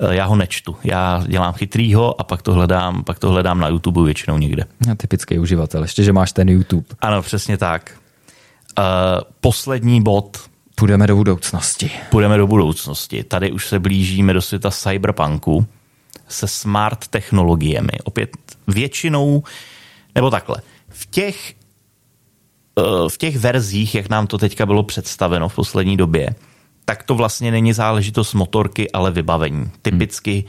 [0.02, 0.76] Eh, já ho nečtu.
[0.84, 4.66] Já dělám chytrýho a pak to hledám, pak to hledám na YouTube většinou někde.
[4.92, 6.88] A typický uživatel, ještě, že máš ten YouTube.
[7.02, 7.98] Ano, přesně tak.
[8.80, 8.86] Uh,
[9.42, 10.38] poslední bod.
[10.76, 11.92] Půjdeme do budoucnosti.
[12.10, 13.24] Půjdeme do budoucnosti.
[13.24, 15.66] Tady už se blížíme do světa cyberpunku
[16.28, 17.92] se smart technologiemi.
[18.04, 18.30] Opět
[18.68, 19.44] většinou,
[20.16, 20.58] nebo takhle,
[20.90, 21.54] v těch,
[22.76, 26.36] uh, v těch verzích, jak nám to teďka bylo představeno v poslední době,
[26.86, 29.72] tak to vlastně není záležitost motorky, ale vybavení.
[29.82, 30.46] Typicky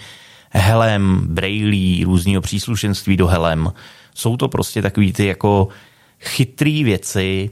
[0.50, 3.72] helem, brailí, různého příslušenství do helem.
[4.14, 5.68] Jsou to prostě takový ty jako
[6.20, 7.50] chytrý věci,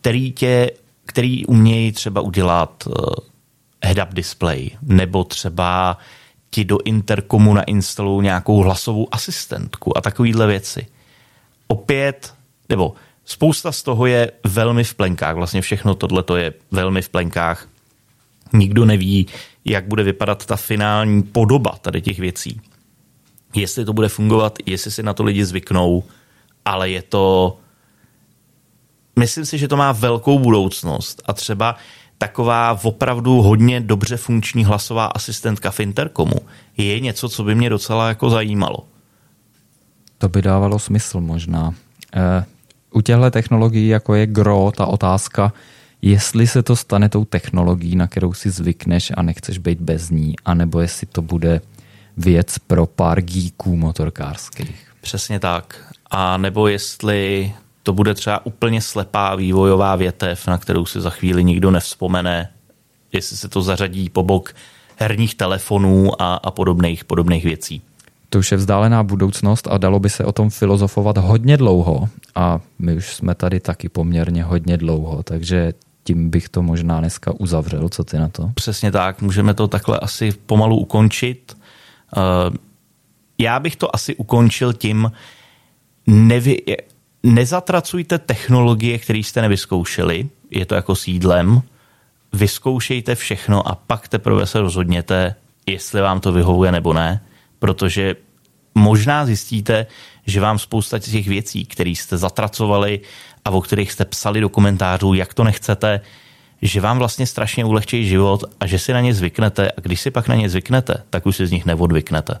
[0.00, 0.70] který tě,
[1.06, 2.94] který umějí třeba udělat uh,
[3.84, 5.98] head-up display, nebo třeba
[6.50, 10.86] ti do interkomu nainstalují nějakou hlasovou asistentku a takovýhle věci.
[11.66, 12.34] Opět,
[12.68, 17.68] nebo spousta z toho je velmi v plenkách, vlastně všechno tohle je velmi v plenkách
[18.52, 19.26] Nikdo neví,
[19.64, 22.60] jak bude vypadat ta finální podoba tady těch věcí.
[23.54, 26.04] Jestli to bude fungovat, jestli si na to lidi zvyknou,
[26.64, 27.56] ale je to...
[29.18, 31.76] Myslím si, že to má velkou budoucnost a třeba
[32.18, 36.36] taková opravdu hodně dobře funkční hlasová asistentka v Intercomu
[36.76, 38.78] je něco, co by mě docela jako zajímalo.
[40.18, 41.74] To by dávalo smysl možná.
[42.14, 42.44] E,
[42.90, 45.52] u těchto technologií, jako je GRO, ta otázka,
[46.02, 50.34] jestli se to stane tou technologií, na kterou si zvykneš a nechceš být bez ní,
[50.44, 51.60] anebo jestli to bude
[52.16, 54.88] věc pro pár geeků motorkářských.
[55.00, 55.94] Přesně tak.
[56.10, 61.44] A nebo jestli to bude třeba úplně slepá vývojová větev, na kterou si za chvíli
[61.44, 62.48] nikdo nevzpomene,
[63.12, 64.54] jestli se to zařadí po bok
[64.96, 67.82] herních telefonů a, a podobných, podobných věcí.
[68.30, 72.60] To už je vzdálená budoucnost a dalo by se o tom filozofovat hodně dlouho a
[72.78, 75.72] my už jsme tady taky poměrně hodně dlouho, takže
[76.08, 77.88] tím bych to možná dneska uzavřel.
[77.88, 78.50] Co ty na to?
[78.54, 81.56] Přesně tak, můžeme to takhle asi pomalu ukončit.
[82.16, 82.20] Eh,
[83.38, 85.12] já bych to asi ukončil tím,
[86.06, 86.62] nevy,
[87.22, 91.62] nezatracujte technologie, které jste nevyzkoušeli, je to jako sídlem,
[92.32, 95.34] vyzkoušejte všechno a pak teprve se rozhodněte,
[95.66, 97.20] jestli vám to vyhovuje nebo ne,
[97.58, 98.16] protože
[98.74, 99.86] možná zjistíte,
[100.28, 103.00] že vám spousta těch věcí, které jste zatracovali
[103.44, 106.00] a o kterých jste psali do komentářů, jak to nechcete,
[106.62, 110.10] že vám vlastně strašně ulehčí život a že si na ně zvyknete a když si
[110.10, 112.34] pak na ně zvyknete, tak už si z nich neodvyknete.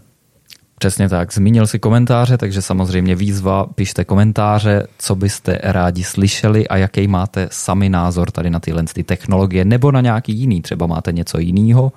[0.78, 1.32] Přesně tak.
[1.32, 7.48] Zmínil si komentáře, takže samozřejmě výzva, pište komentáře, co byste rádi slyšeli a jaký máte
[7.50, 10.62] sami názor tady na tyhle ty technologie nebo na nějaký jiný.
[10.62, 11.92] Třeba máte něco jiného,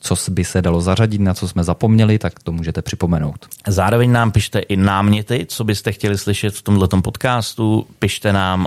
[0.00, 3.46] co by se dalo zařadit, na co jsme zapomněli, tak to můžete připomenout.
[3.66, 7.86] Zároveň nám pište i náměty, co byste chtěli slyšet v tomto podcastu.
[7.98, 8.66] Pište nám,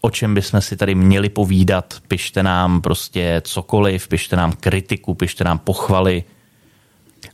[0.00, 1.94] o čem bychom si tady měli povídat.
[2.08, 6.24] Pište nám prostě cokoliv, pište nám kritiku, pište nám pochvaly.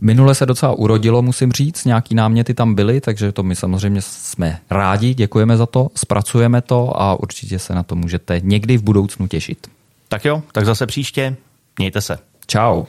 [0.00, 4.58] Minule se docela urodilo, musím říct, nějaký náměty tam byly, takže to my samozřejmě jsme
[4.70, 9.28] rádi, děkujeme za to, zpracujeme to a určitě se na to můžete někdy v budoucnu
[9.28, 9.66] těšit.
[10.08, 11.36] Tak jo, tak zase příště,
[11.78, 12.18] mějte se.
[12.46, 12.86] Ciao.